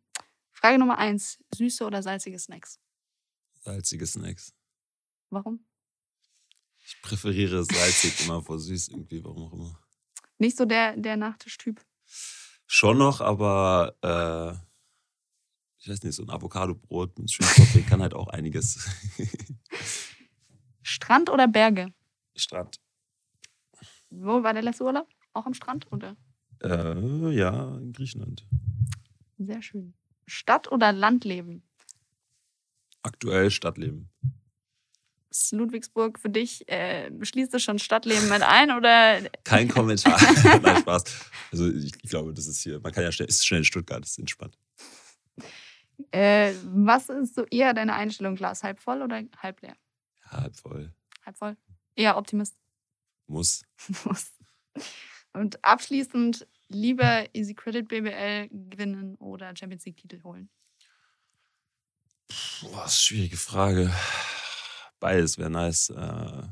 Frage 0.52 0.78
Nummer 0.78 0.98
eins: 0.98 1.38
Süße 1.54 1.84
oder 1.84 2.02
salzige 2.02 2.38
Snacks? 2.38 2.80
Salzige 3.60 4.06
Snacks. 4.06 4.54
Warum? 5.30 5.64
Ich 6.86 7.00
präferiere 7.02 7.64
salzig 7.64 8.24
immer 8.24 8.42
vor 8.42 8.58
süß 8.58 8.88
irgendwie, 8.88 9.22
warum 9.24 9.42
auch 9.44 9.52
immer. 9.52 9.83
Nicht 10.44 10.58
so 10.58 10.66
der, 10.66 10.94
der 10.94 11.16
Nachtischtyp. 11.16 11.80
Schon 12.66 12.98
noch, 12.98 13.22
aber 13.22 13.96
äh, 14.02 14.52
ich 15.78 15.88
weiß 15.88 16.02
nicht, 16.02 16.14
so 16.14 16.22
ein 16.22 16.28
Avocado-Brot 16.28 17.18
mit 17.18 17.32
schönem 17.32 17.86
kann 17.86 18.02
halt 18.02 18.12
auch 18.12 18.28
einiges. 18.28 18.86
Strand 20.82 21.30
oder 21.30 21.48
Berge? 21.48 21.94
Strand. 22.36 22.78
Wo 24.10 24.42
war 24.42 24.52
der 24.52 24.62
letzte 24.62 24.84
Urlaub? 24.84 25.08
Auch 25.32 25.46
am 25.46 25.54
Strand, 25.54 25.90
oder? 25.90 26.14
Äh, 26.62 27.30
ja, 27.30 27.78
in 27.78 27.94
Griechenland. 27.94 28.46
Sehr 29.38 29.62
schön. 29.62 29.94
Stadt 30.26 30.70
oder 30.70 30.92
Landleben? 30.92 31.62
Aktuell 33.00 33.50
Stadtleben. 33.50 34.10
Ist 35.34 35.50
Ludwigsburg 35.50 36.20
für 36.20 36.30
dich, 36.30 36.68
äh, 36.68 37.10
schließt 37.20 37.52
du 37.52 37.58
schon 37.58 37.80
Stadtleben 37.80 38.28
mit 38.28 38.42
ein 38.42 38.70
oder? 38.70 39.20
Kein 39.42 39.66
Kommentar. 39.66 40.16
Nein, 40.62 40.76
Spaß. 40.76 41.02
Also 41.50 41.72
ich, 41.72 41.92
ich, 42.04 42.08
glaube, 42.08 42.32
das 42.32 42.46
ist 42.46 42.62
hier, 42.62 42.78
man 42.78 42.92
kann 42.92 43.02
ja 43.02 43.10
schnell, 43.10 43.28
ist 43.28 43.44
schnell 43.44 43.58
in 43.58 43.64
Stuttgart, 43.64 44.00
das 44.00 44.10
ist 44.10 44.20
entspannt. 44.20 44.56
Äh, 46.12 46.54
was 46.62 47.08
ist 47.08 47.34
so 47.34 47.44
eher 47.46 47.74
deine 47.74 47.94
Einstellung? 47.94 48.36
Glas 48.36 48.62
halb 48.62 48.78
voll 48.78 49.02
oder 49.02 49.24
halb 49.38 49.60
leer? 49.60 49.76
Ja, 50.24 50.42
halb 50.42 50.56
voll. 50.56 50.94
Halb 51.26 51.36
voll. 51.36 51.56
Eher 51.96 52.16
Optimist. 52.16 52.54
Muss. 53.26 53.64
Muss. 54.04 54.30
Und 55.32 55.64
abschließend 55.64 56.46
lieber 56.68 57.26
Easy 57.34 57.54
Credit 57.54 57.88
BBL 57.88 58.50
gewinnen 58.50 59.16
oder 59.16 59.52
Champions 59.56 59.84
League 59.84 59.96
Titel 59.96 60.22
holen? 60.22 60.48
Boah, 62.62 62.88
schwierige 62.88 63.36
Frage. 63.36 63.92
Beides 65.04 65.36
wäre 65.36 65.50
nice. 65.50 65.90
Äh, 65.90 66.44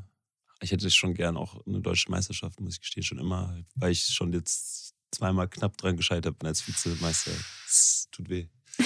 ich 0.61 0.71
hätte 0.71 0.87
schon 0.91 1.15
gern 1.15 1.37
auch 1.37 1.65
eine 1.65 1.81
deutsche 1.81 2.11
Meisterschaft, 2.11 2.61
muss 2.61 2.75
ich 2.75 2.81
gestehen, 2.81 3.01
schon 3.01 3.17
immer, 3.17 3.57
weil 3.73 3.91
ich 3.91 4.03
schon 4.03 4.31
jetzt 4.31 4.93
zweimal 5.09 5.47
knapp 5.47 5.75
dran 5.75 5.97
gescheitert 5.97 6.37
bin 6.37 6.45
als 6.49 6.67
Vizemeister. 6.67 7.31
Es 7.67 8.07
tut 8.11 8.29
weh. 8.29 8.47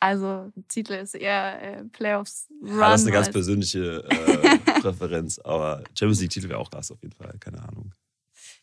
Also 0.00 0.50
Titel 0.66 0.94
ist 0.94 1.14
eher 1.14 1.62
äh, 1.62 1.84
Playoffs. 1.84 2.48
Run 2.60 2.80
ja, 2.80 2.90
das 2.90 3.02
ist 3.02 3.06
eine 3.06 3.14
ganz 3.14 3.30
persönliche 3.30 4.02
äh, 4.10 4.80
Präferenz, 4.80 5.38
aber 5.38 5.84
Champions 5.96 6.20
League 6.20 6.30
Titel 6.30 6.48
wäre 6.48 6.58
auch 6.58 6.70
das 6.70 6.90
auf 6.90 7.00
jeden 7.02 7.14
Fall, 7.14 7.36
keine 7.38 7.62
Ahnung. 7.62 7.94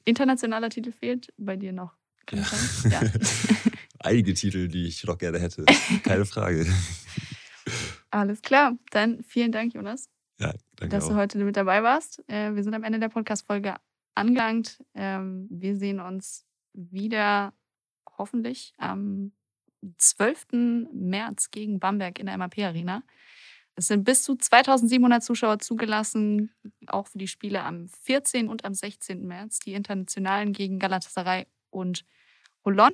Internationaler 0.03 0.69
Titel 0.69 0.91
fehlt 0.91 1.31
bei 1.37 1.55
dir 1.55 1.71
noch. 1.71 1.95
Ja. 2.29 2.43
ja. 2.89 3.01
Einige 3.99 4.33
Titel, 4.33 4.67
die 4.67 4.87
ich 4.87 5.05
noch 5.05 5.17
gerne 5.17 5.39
hätte, 5.39 5.63
keine 6.03 6.25
Frage. 6.25 6.67
Alles 8.11 8.41
klar, 8.41 8.77
dann 8.91 9.23
vielen 9.23 9.51
Dank, 9.51 9.73
Jonas. 9.73 10.09
Ja, 10.39 10.53
danke 10.75 10.95
dass 10.95 11.05
auch. 11.05 11.09
du 11.09 11.15
heute 11.15 11.37
mit 11.39 11.57
dabei 11.57 11.83
warst. 11.83 12.23
Äh, 12.29 12.55
wir 12.55 12.63
sind 12.63 12.73
am 12.73 12.83
Ende 12.83 12.99
der 12.99 13.09
Podcast-Folge 13.09 13.75
angelangt. 14.15 14.83
Ähm, 14.93 15.47
wir 15.49 15.75
sehen 15.75 15.99
uns 15.99 16.45
wieder 16.73 17.53
hoffentlich 18.17 18.73
am 18.77 19.31
12. 19.97 20.89
März 20.93 21.51
gegen 21.51 21.79
Bamberg 21.79 22.19
in 22.19 22.25
der 22.25 22.37
MAP 22.37 22.57
Arena. 22.59 23.03
Es 23.75 23.87
sind 23.87 24.03
bis 24.03 24.23
zu 24.23 24.35
2700 24.35 25.23
Zuschauer 25.23 25.59
zugelassen, 25.59 26.51
auch 26.87 27.07
für 27.07 27.17
die 27.17 27.29
Spiele 27.29 27.63
am 27.63 27.87
14. 27.87 28.49
und 28.49 28.65
am 28.65 28.73
16. 28.73 29.25
März, 29.25 29.59
die 29.59 29.73
internationalen 29.73 30.51
gegen 30.51 30.79
Galatasaray 30.79 31.47
und 31.69 32.03
Holon. 32.65 32.91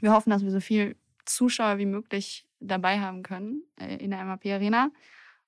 Wir 0.00 0.12
hoffen, 0.12 0.30
dass 0.30 0.42
wir 0.42 0.50
so 0.50 0.60
viel 0.60 0.96
Zuschauer 1.24 1.78
wie 1.78 1.86
möglich 1.86 2.46
dabei 2.60 3.00
haben 3.00 3.22
können 3.22 3.62
äh, 3.78 3.96
in 3.96 4.10
der 4.10 4.24
MAP 4.24 4.46
Arena. 4.46 4.90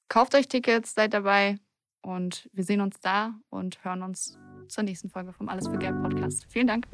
Kauft 0.09 0.35
euch 0.35 0.49
Tickets, 0.49 0.95
seid 0.95 1.15
dabei 1.15 1.59
und 2.03 2.49
wir 2.53 2.65
sehen 2.65 2.81
uns 2.81 3.01
da 3.01 3.35
und 3.51 3.85
hören 3.85 4.03
uns 4.03 4.39
zur 4.69 4.85
nächsten 4.85 5.11
Folge 5.11 5.33
vom 5.33 5.49
Alles 5.49 5.69
für 5.69 5.79
Gelb 5.79 6.03
Podcast. 6.03 6.47
Vielen 6.51 6.67
Dank. 6.67 6.87